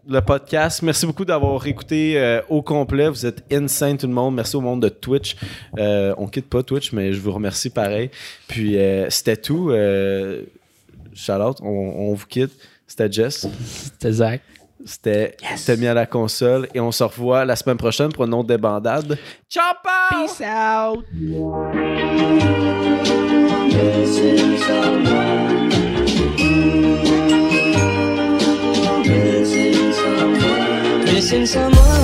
[0.07, 0.81] le podcast.
[0.81, 3.09] Merci beaucoup d'avoir écouté euh, au complet.
[3.09, 4.33] Vous êtes insane tout le monde.
[4.35, 5.35] Merci au monde de Twitch.
[5.77, 8.11] Euh, on quitte pas Twitch, mais je vous remercie pareil.
[8.47, 9.71] Puis euh, c'était tout.
[9.71, 10.43] Euh,
[11.13, 12.53] shout out, on, on vous quitte.
[12.87, 13.47] C'était Jess.
[13.65, 14.41] C'était Zach.
[14.85, 16.67] C'était c'était mis à la console.
[16.73, 19.17] Et on se revoit la semaine prochaine pour une autre débandade.
[19.49, 21.05] Peace out!
[31.13, 32.02] Missing someone